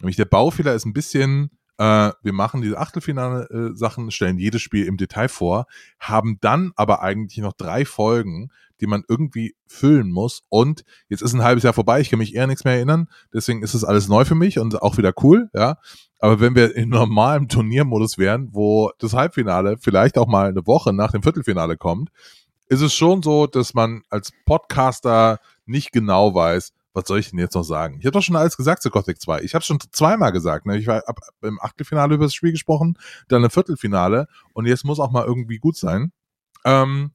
[0.00, 4.96] Nämlich der Baufehler ist ein bisschen, äh, wir machen diese Achtelfinale-Sachen, stellen jedes Spiel im
[4.96, 5.66] Detail vor,
[5.98, 8.50] haben dann aber eigentlich noch drei Folgen,
[8.80, 10.42] die man irgendwie füllen muss.
[10.50, 13.08] Und jetzt ist ein halbes Jahr vorbei, ich kann mich eher nichts mehr erinnern.
[13.32, 15.78] Deswegen ist es alles neu für mich und auch wieder cool, ja.
[16.18, 20.92] Aber wenn wir in normalem Turniermodus wären, wo das Halbfinale vielleicht auch mal eine Woche
[20.92, 22.10] nach dem Viertelfinale kommt,
[22.68, 27.38] ist es schon so, dass man als Podcaster nicht genau weiß, was soll ich denn
[27.38, 27.98] jetzt noch sagen?
[28.00, 29.42] Ich habe doch schon alles gesagt zu Gothic 2.
[29.42, 30.66] Ich habe schon zweimal gesagt.
[30.66, 30.78] Ne?
[30.78, 32.98] Ich war ab, im Achtelfinale über das Spiel gesprochen,
[33.28, 36.12] dann im Viertelfinale und jetzt muss auch mal irgendwie gut sein.
[36.64, 37.12] Ähm,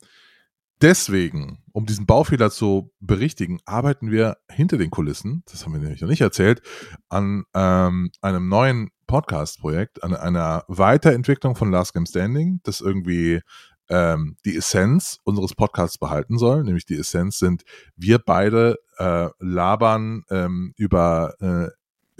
[0.81, 6.01] deswegen, um diesen Baufehler zu berichtigen, arbeiten wir hinter den Kulissen, das haben wir nämlich
[6.01, 6.61] noch nicht erzählt,
[7.09, 13.41] an ähm, einem neuen Podcast-Projekt, an einer Weiterentwicklung von Last Game Standing, das irgendwie
[13.89, 16.63] ähm, die Essenz unseres Podcasts behalten soll.
[16.63, 17.63] Nämlich die Essenz sind,
[17.95, 21.69] wir beide äh, labern ähm, über äh,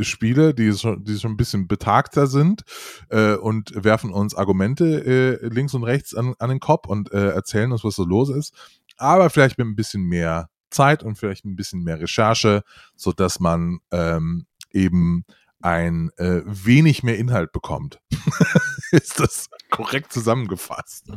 [0.04, 2.64] Spiele, die schon, die schon ein bisschen betagter sind
[3.10, 7.30] äh, und werfen uns Argumente äh, links und rechts an, an den Kopf und äh,
[7.30, 8.54] erzählen uns, was so los ist.
[8.98, 12.64] Aber vielleicht mit ein bisschen mehr Zeit und vielleicht ein bisschen mehr Recherche,
[12.96, 15.26] so dass man ähm, eben
[15.64, 18.00] ein äh, wenig mehr Inhalt bekommt.
[18.92, 21.12] ist das korrekt zusammengefasst?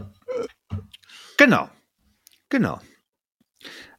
[1.36, 1.68] Genau.
[2.48, 2.80] Genau.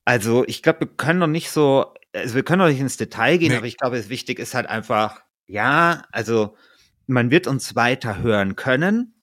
[0.05, 3.37] Also ich glaube, wir können noch nicht so also wir können noch nicht ins Detail
[3.37, 3.57] gehen, nee.
[3.57, 6.55] aber ich glaube, es wichtig ist halt einfach, ja, also
[7.05, 9.21] man wird uns weiter hören können.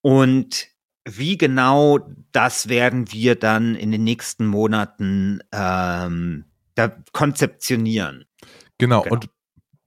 [0.00, 0.68] Und
[1.04, 1.98] wie genau
[2.32, 6.44] das werden wir dann in den nächsten Monaten ähm,
[6.74, 8.24] da konzeptionieren.
[8.78, 9.02] Genau.
[9.02, 9.14] genau.
[9.14, 9.28] und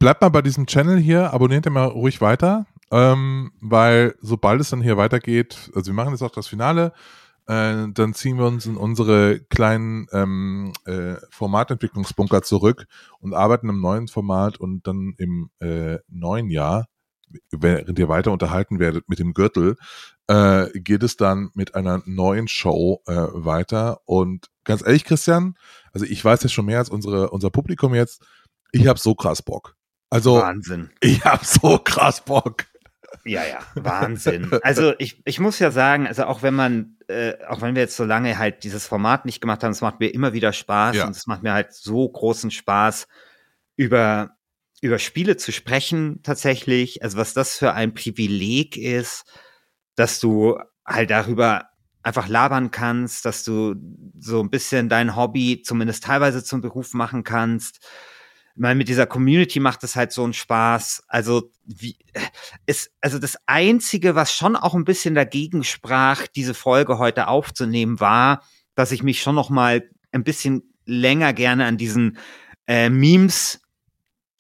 [0.06, 4.80] bleibt mal bei diesem Channel hier, abonniert mal ruhig weiter, ähm, weil sobald es dann
[4.80, 6.94] hier weitergeht, also wir machen jetzt auch das Finale,
[7.48, 12.86] äh, dann ziehen wir uns in unsere kleinen ähm, äh, Formatentwicklungsbunker zurück
[13.20, 16.86] und arbeiten im neuen Format und dann im äh, neuen Jahr,
[17.50, 19.76] während ihr weiter unterhalten werdet mit dem Gürtel,
[20.28, 24.02] äh, geht es dann mit einer neuen Show äh, weiter.
[24.06, 25.56] Und ganz ehrlich, Christian,
[25.94, 28.24] also ich weiß ja schon mehr als unsere, unser Publikum jetzt,
[28.72, 29.76] ich habe so krass Bock.
[30.16, 30.92] Also, Wahnsinn.
[31.02, 32.68] Ich habe so krass Bock.
[33.26, 34.50] Ja, ja, Wahnsinn.
[34.64, 37.98] Also ich, ich muss ja sagen, also auch wenn man, äh, auch wenn wir jetzt
[37.98, 41.06] so lange halt dieses Format nicht gemacht haben, es macht mir immer wieder Spaß ja.
[41.06, 43.08] und es macht mir halt so großen Spaß,
[43.76, 44.38] über,
[44.80, 47.04] über Spiele zu sprechen tatsächlich.
[47.04, 49.26] Also was das für ein Privileg ist,
[49.96, 51.70] dass du halt darüber
[52.04, 53.76] einfach labern kannst, dass du
[54.18, 57.86] so ein bisschen dein Hobby zumindest teilweise zum Beruf machen kannst
[58.56, 61.04] meine, mit dieser Community macht es halt so einen Spaß.
[61.08, 61.98] Also, wie,
[62.66, 68.00] ist, also das Einzige, was schon auch ein bisschen dagegen sprach, diese Folge heute aufzunehmen,
[68.00, 68.44] war,
[68.76, 72.18] dass ich mich schon noch mal ein bisschen länger gerne an diesen
[72.68, 73.62] äh, Memes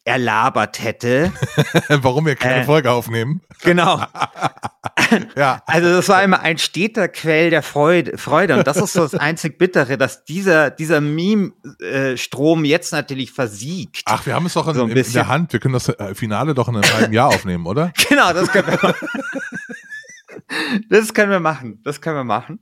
[0.05, 1.33] erlabert hätte.
[1.89, 3.41] Warum wir keine äh, Folge aufnehmen.
[3.63, 3.97] Genau.
[5.35, 5.63] ja.
[5.65, 8.55] Also das war immer ein steter Quell der Freude, Freude.
[8.55, 14.03] Und das ist so das einzig Bittere, dass dieser, dieser Meme-Strom jetzt natürlich versiegt.
[14.05, 15.51] Ach, wir haben es doch in, so in, der Hand.
[15.51, 17.91] Wir können das äh, Finale doch in einem halben Jahr aufnehmen, oder?
[18.07, 19.07] Genau, das können wir machen.
[20.89, 21.81] das können wir machen.
[21.83, 22.59] Das können wir machen.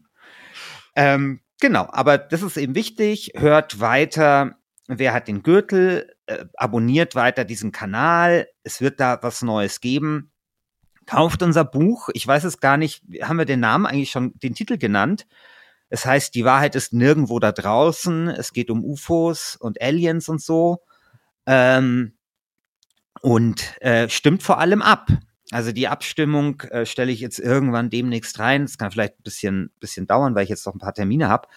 [0.96, 3.34] Ähm, genau, aber das ist eben wichtig.
[3.36, 4.56] Hört weiter.
[4.88, 6.14] Wer hat den Gürtel?
[6.26, 8.48] äh, abonniert weiter diesen Kanal.
[8.64, 10.32] Es wird da was Neues geben.
[11.06, 12.10] Kauft unser Buch.
[12.14, 13.04] Ich weiß es gar nicht.
[13.22, 15.28] Haben wir den Namen eigentlich schon, den Titel genannt?
[15.90, 18.30] Es heißt, die Wahrheit ist nirgendwo da draußen.
[18.30, 20.82] Es geht um UFOs und Aliens und so.
[21.46, 22.14] Ähm,
[23.22, 25.10] und äh, stimmt vor allem ab.
[25.52, 28.64] Also die Abstimmung äh, stelle ich jetzt irgendwann demnächst rein.
[28.64, 31.48] Es kann vielleicht ein bisschen, bisschen dauern, weil ich jetzt noch ein paar Termine habe.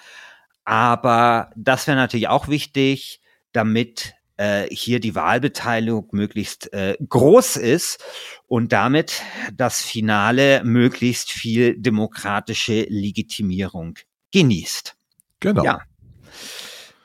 [0.67, 3.21] Aber das wäre natürlich auch wichtig,
[3.53, 8.05] damit äh, hier die Wahlbeteiligung möglichst äh, groß ist
[8.49, 9.23] und damit
[9.55, 13.99] das Finale möglichst viel demokratische Legitimierung
[14.33, 14.97] genießt.
[15.41, 15.65] Genau.
[15.65, 15.81] Ja.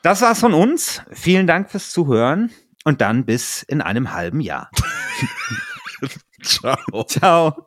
[0.02, 1.00] Das war's von uns.
[1.12, 2.50] Vielen Dank fürs Zuhören
[2.84, 4.68] und dann bis in einem halben Jahr.
[6.42, 7.04] Ciao.
[7.04, 7.66] Ciao.